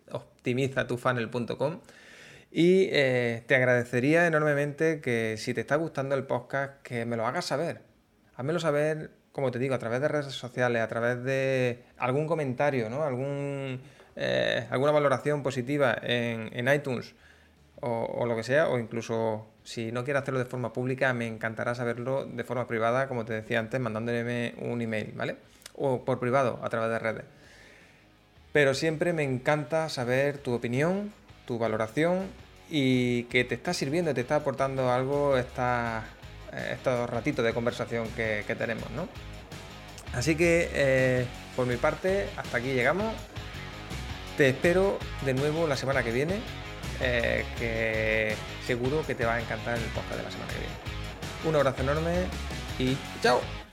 optimizatufunnel.com. 0.10 1.81
Y 2.49 2.88
eh, 2.91 3.43
te 3.45 3.55
agradecería 3.55 4.25
enormemente 4.25 5.01
que 5.01 5.36
si 5.38 5.53
te 5.53 5.62
está 5.62 5.75
gustando 5.75 6.15
el 6.15 6.23
podcast, 6.23 6.81
que 6.81 7.05
me 7.05 7.17
lo 7.17 7.27
hagas 7.27 7.45
saber. 7.45 7.81
Házmelo 8.36 8.60
saber, 8.60 9.12
como 9.33 9.51
te 9.51 9.60
digo, 9.60 9.75
a 9.75 9.79
través 9.79 10.01
de 10.01 10.07
redes 10.07 10.33
sociales, 10.33 10.81
a 10.81 10.88
través 10.88 11.23
de 11.23 11.83
algún 11.97 12.25
comentario, 12.27 12.89
¿no? 12.89 13.03
Algún, 13.03 13.81
alguna 14.69 14.91
valoración 14.91 15.43
positiva 15.43 15.95
en, 16.01 16.49
en 16.53 16.73
iTunes 16.73 17.13
o, 17.81 18.25
lo 18.25 18.35
que 18.35 18.43
sea, 18.43 18.69
o 18.69 18.79
incluso 18.79 19.45
si 19.63 19.91
no 19.91 20.03
quieres 20.03 20.23
hacerlo 20.23 20.39
de 20.39 20.45
forma 20.45 20.73
pública, 20.73 21.13
me 21.13 21.27
encantará 21.27 21.75
saberlo 21.75 22.25
de 22.25 22.43
forma 22.43 22.67
privada, 22.67 23.07
como 23.07 23.25
te 23.25 23.33
decía 23.33 23.59
antes, 23.59 23.79
mandándome 23.79 24.55
un 24.59 24.81
email, 24.81 25.13
¿vale? 25.15 25.37
O 25.75 26.03
por 26.03 26.19
privado, 26.19 26.59
a 26.63 26.69
través 26.69 26.89
de 26.89 26.99
redes. 26.99 27.23
Pero 28.51 28.73
siempre 28.73 29.13
me 29.13 29.23
encanta 29.23 29.89
saber 29.89 30.39
tu 30.39 30.53
opinión, 30.53 31.13
tu 31.45 31.59
valoración 31.59 32.25
y 32.69 33.23
que 33.25 33.43
te 33.43 33.55
está 33.55 33.73
sirviendo, 33.73 34.13
te 34.13 34.21
está 34.21 34.37
aportando 34.37 34.91
algo 34.91 35.37
esta, 35.37 36.05
estos 36.71 37.09
ratitos 37.09 37.45
de 37.45 37.53
conversación 37.53 38.07
que, 38.15 38.43
tenemos, 38.57 38.89
¿no? 38.91 39.07
Así 40.13 40.35
que, 40.35 40.69
eh, 40.73 41.25
por 41.55 41.67
mi 41.67 41.75
parte, 41.75 42.27
hasta 42.37 42.57
aquí 42.57 42.73
llegamos. 42.73 43.13
Te 44.37 44.49
espero 44.49 44.97
de 45.25 45.33
nuevo 45.33 45.67
la 45.67 45.75
semana 45.75 46.03
que 46.03 46.11
viene 46.11 46.39
eh, 47.01 47.45
que 47.57 48.36
seguro 48.65 49.05
que 49.05 49.15
te 49.15 49.25
va 49.25 49.36
a 49.36 49.41
encantar 49.41 49.77
el 49.77 49.83
podcast 49.86 50.17
de 50.17 50.23
la 50.23 50.31
semana 50.31 50.53
que 50.53 50.60
viene. 50.60 50.75
Un 51.45 51.55
abrazo 51.55 51.81
enorme 51.81 52.25
y 52.79 52.97
chao. 53.21 53.66